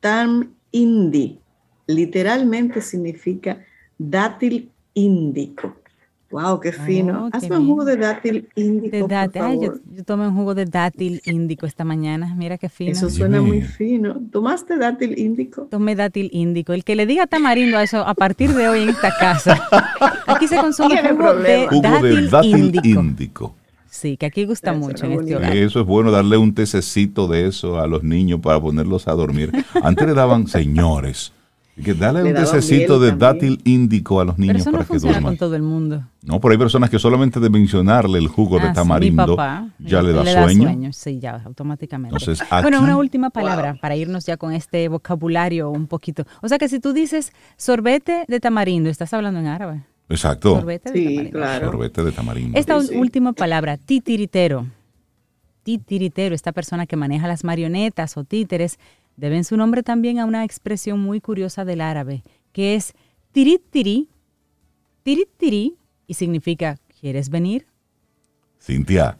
[0.00, 1.38] tam indi.
[1.86, 3.64] Literalmente significa
[3.98, 5.76] dátil índico.
[6.30, 7.26] Wow, qué fino.
[7.26, 9.06] Oh, Hazme un jugo de dátil índico.
[9.06, 9.80] por favor.
[9.94, 12.34] yo, tomé un jugo de dátil índico esta mañana.
[12.36, 12.90] Mira qué fino.
[12.90, 14.20] Eso suena muy fino.
[14.32, 15.68] ¿Tomaste dátil índico?
[15.70, 16.72] Tomé dátil índico.
[16.72, 19.68] El que le diga tamarindo a eso a partir de hoy en esta casa.
[20.26, 21.68] Aquí se consume jugo de,
[22.30, 23.54] dátil, índico.
[23.88, 25.56] Sí, que aquí gusta mucho en este hogar.
[25.56, 29.52] Eso es bueno darle un tececito de eso a los niños para ponerlos a dormir.
[29.82, 31.32] Antes le daban señores
[31.82, 35.22] que dale un tececito de dátil índico a los niños pero eso para no funciona
[35.22, 36.04] con todo el mundo.
[36.22, 39.36] No, pero hay personas que solamente de mencionarle el jugo de ah, tamarindo
[39.78, 40.92] ya le, da, sueño.
[40.92, 42.16] Sí, ya automáticamente.
[42.62, 46.24] bueno, una última palabra para irnos ya con este vocabulario un poquito.
[46.42, 49.82] O sea que si tú dices sorbete de tamarindo, estás hablando en árabe.
[50.08, 50.56] Exacto.
[50.56, 51.38] Sorbete de sí, tamarindo.
[51.38, 51.66] claro.
[51.66, 52.58] Sorbete de tamarindo.
[52.58, 54.66] Esta última palabra, titiritero.
[55.64, 58.78] Titiritero, esta persona que maneja las marionetas o títeres
[59.16, 62.94] deben su nombre también a una expresión muy curiosa del árabe, que es
[63.32, 64.08] tirit tiri,
[65.02, 67.66] tirit tiri, y significa ¿quieres venir?
[68.60, 69.18] Cintia.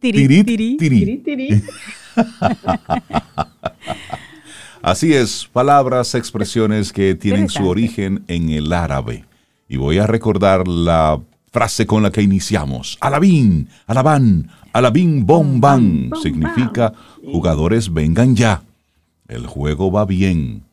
[0.00, 0.76] Tirit tiri.
[4.82, 9.26] Así es, palabras, expresiones que tienen su origen en el árabe.
[9.68, 11.20] Y voy a recordar la
[11.52, 12.96] frase con la que iniciamos.
[13.00, 16.10] Alabín, alabán, alabín bomban.
[16.22, 18.62] Significa jugadores vengan ya
[19.30, 20.64] el juego va bien.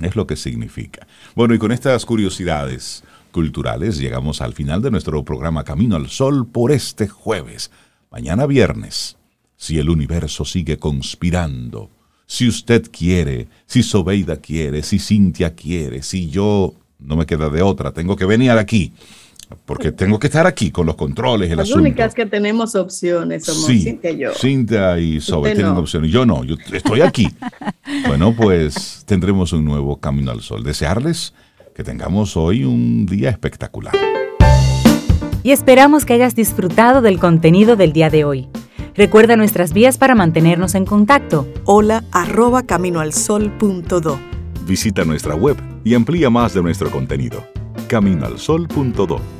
[0.00, 1.06] Es lo que significa.
[1.34, 6.46] Bueno, y con estas curiosidades culturales llegamos al final de nuestro programa Camino al Sol
[6.46, 7.70] por este jueves.
[8.10, 9.16] Mañana viernes,
[9.56, 11.90] si el universo sigue conspirando,
[12.26, 17.62] si usted quiere, si Sobeida quiere, si Cintia quiere, si yo no me queda de
[17.62, 18.92] otra, tengo que venir aquí
[19.64, 23.66] porque tengo que estar aquí con los controles, el Las únicas que tenemos opciones somos
[23.66, 24.32] Cintia y yo.
[24.34, 26.10] Cintia y Sobe tienen opciones.
[26.10, 27.28] Yo no, yo estoy aquí.
[28.06, 30.62] bueno, pues tendremos un nuevo Camino al Sol.
[30.62, 31.34] Desearles
[31.74, 33.94] que tengamos hoy un día espectacular.
[35.42, 38.48] Y esperamos que hayas disfrutado del contenido del día de hoy.
[38.94, 41.48] Recuerda nuestras vías para mantenernos en contacto.
[41.64, 44.18] Hola arroba caminoalsol.do.
[44.66, 47.42] Visita nuestra web y amplía más de nuestro contenido.
[47.88, 49.39] Caminoalsol.do